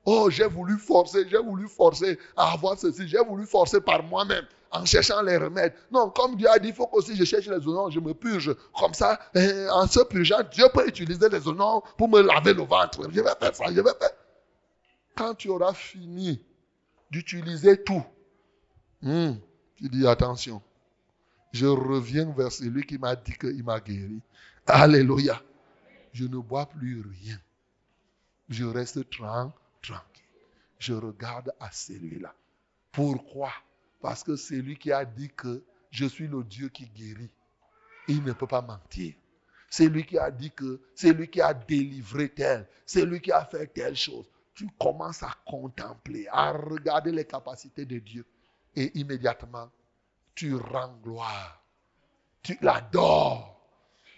[0.05, 4.45] Oh, j'ai voulu forcer, j'ai voulu forcer à avoir ceci, j'ai voulu forcer par moi-même
[4.71, 5.73] en cherchant les remèdes.
[5.91, 8.55] Non, comme Dieu a dit, il faut aussi je cherche les oignons, je me purge.
[8.79, 12.65] Comme ça, hein, en se purgeant, Dieu peut utiliser les oignons pour me laver le
[12.65, 13.09] ventre.
[13.11, 14.11] Je vais faire ça, je vais faire
[15.15, 16.45] quand tu auras fini
[17.11, 18.05] d'utiliser tout,
[19.03, 19.33] hmm,
[19.77, 20.63] tu dis attention,
[21.53, 24.21] je reviens vers celui qui m'a dit qu'il m'a guéri.
[24.67, 25.43] Alléluia.
[26.13, 27.39] Je ne bois plus rien.
[28.49, 29.53] Je reste tranquille.
[30.79, 32.35] Je regarde à celui-là.
[32.93, 33.51] Pourquoi?
[34.01, 37.31] Parce que c'est lui qui a dit que je suis le Dieu qui guérit.
[38.09, 39.15] Il ne peut pas mentir.
[39.71, 42.69] C'est lui qui a dit que c'est lui qui a délivré tel.
[42.87, 47.85] C'est lui qui a fait telle chose tu commences à contempler, à regarder les capacités
[47.85, 48.25] de Dieu.
[48.77, 49.71] Et immédiatement,
[50.35, 51.63] tu rends gloire.
[52.43, 53.54] Tu l'adores.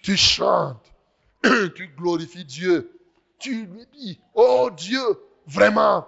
[0.06, 0.94] Tu chantes.
[1.74, 2.96] tu glorifies Dieu.
[3.40, 5.02] Tu lui dis, oh Dieu,
[5.48, 6.06] vraiment,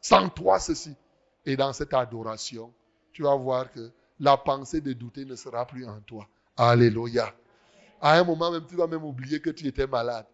[0.00, 0.96] sans toi ceci.
[1.44, 2.72] Et dans cette adoration,
[3.12, 6.26] tu vas voir que la pensée de douter ne sera plus en toi.
[6.56, 7.34] Alléluia.
[8.00, 10.24] À un moment même, tu vas même oublier que tu étais malade.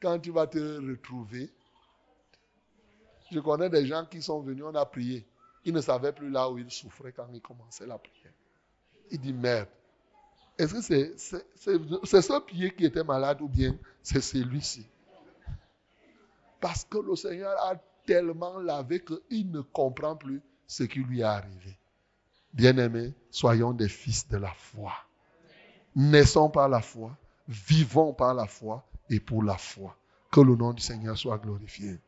[0.00, 1.50] Quand tu vas te retrouver,
[3.32, 5.26] je connais des gens qui sont venus, on a prié.
[5.64, 8.32] Ils ne savaient plus là où ils souffraient quand ils commençaient la prière.
[9.10, 9.66] Il dit, merde,
[10.60, 10.80] est-ce que
[12.04, 14.86] c'est ce pied qui était malade ou bien c'est celui-ci?
[16.60, 21.24] Parce que le Seigneur a tellement lavé qu'il ne comprend plus ce qui lui est
[21.24, 21.78] arrivé.
[22.52, 24.92] Bien-aimés, soyons des fils de la foi.
[25.96, 27.16] Naissons par la foi,
[27.48, 29.96] vivons par la foi et pour la foi.
[30.30, 31.98] Que le nom du Seigneur soit glorifié.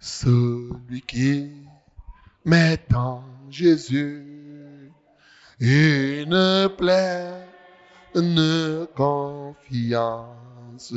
[0.00, 1.52] Celui qui
[2.44, 4.41] met en Jésus
[5.62, 7.46] une pleine
[8.96, 10.92] confiance,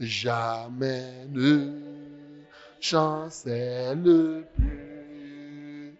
[0.00, 1.72] jamais ne
[2.80, 5.94] chancelle plus.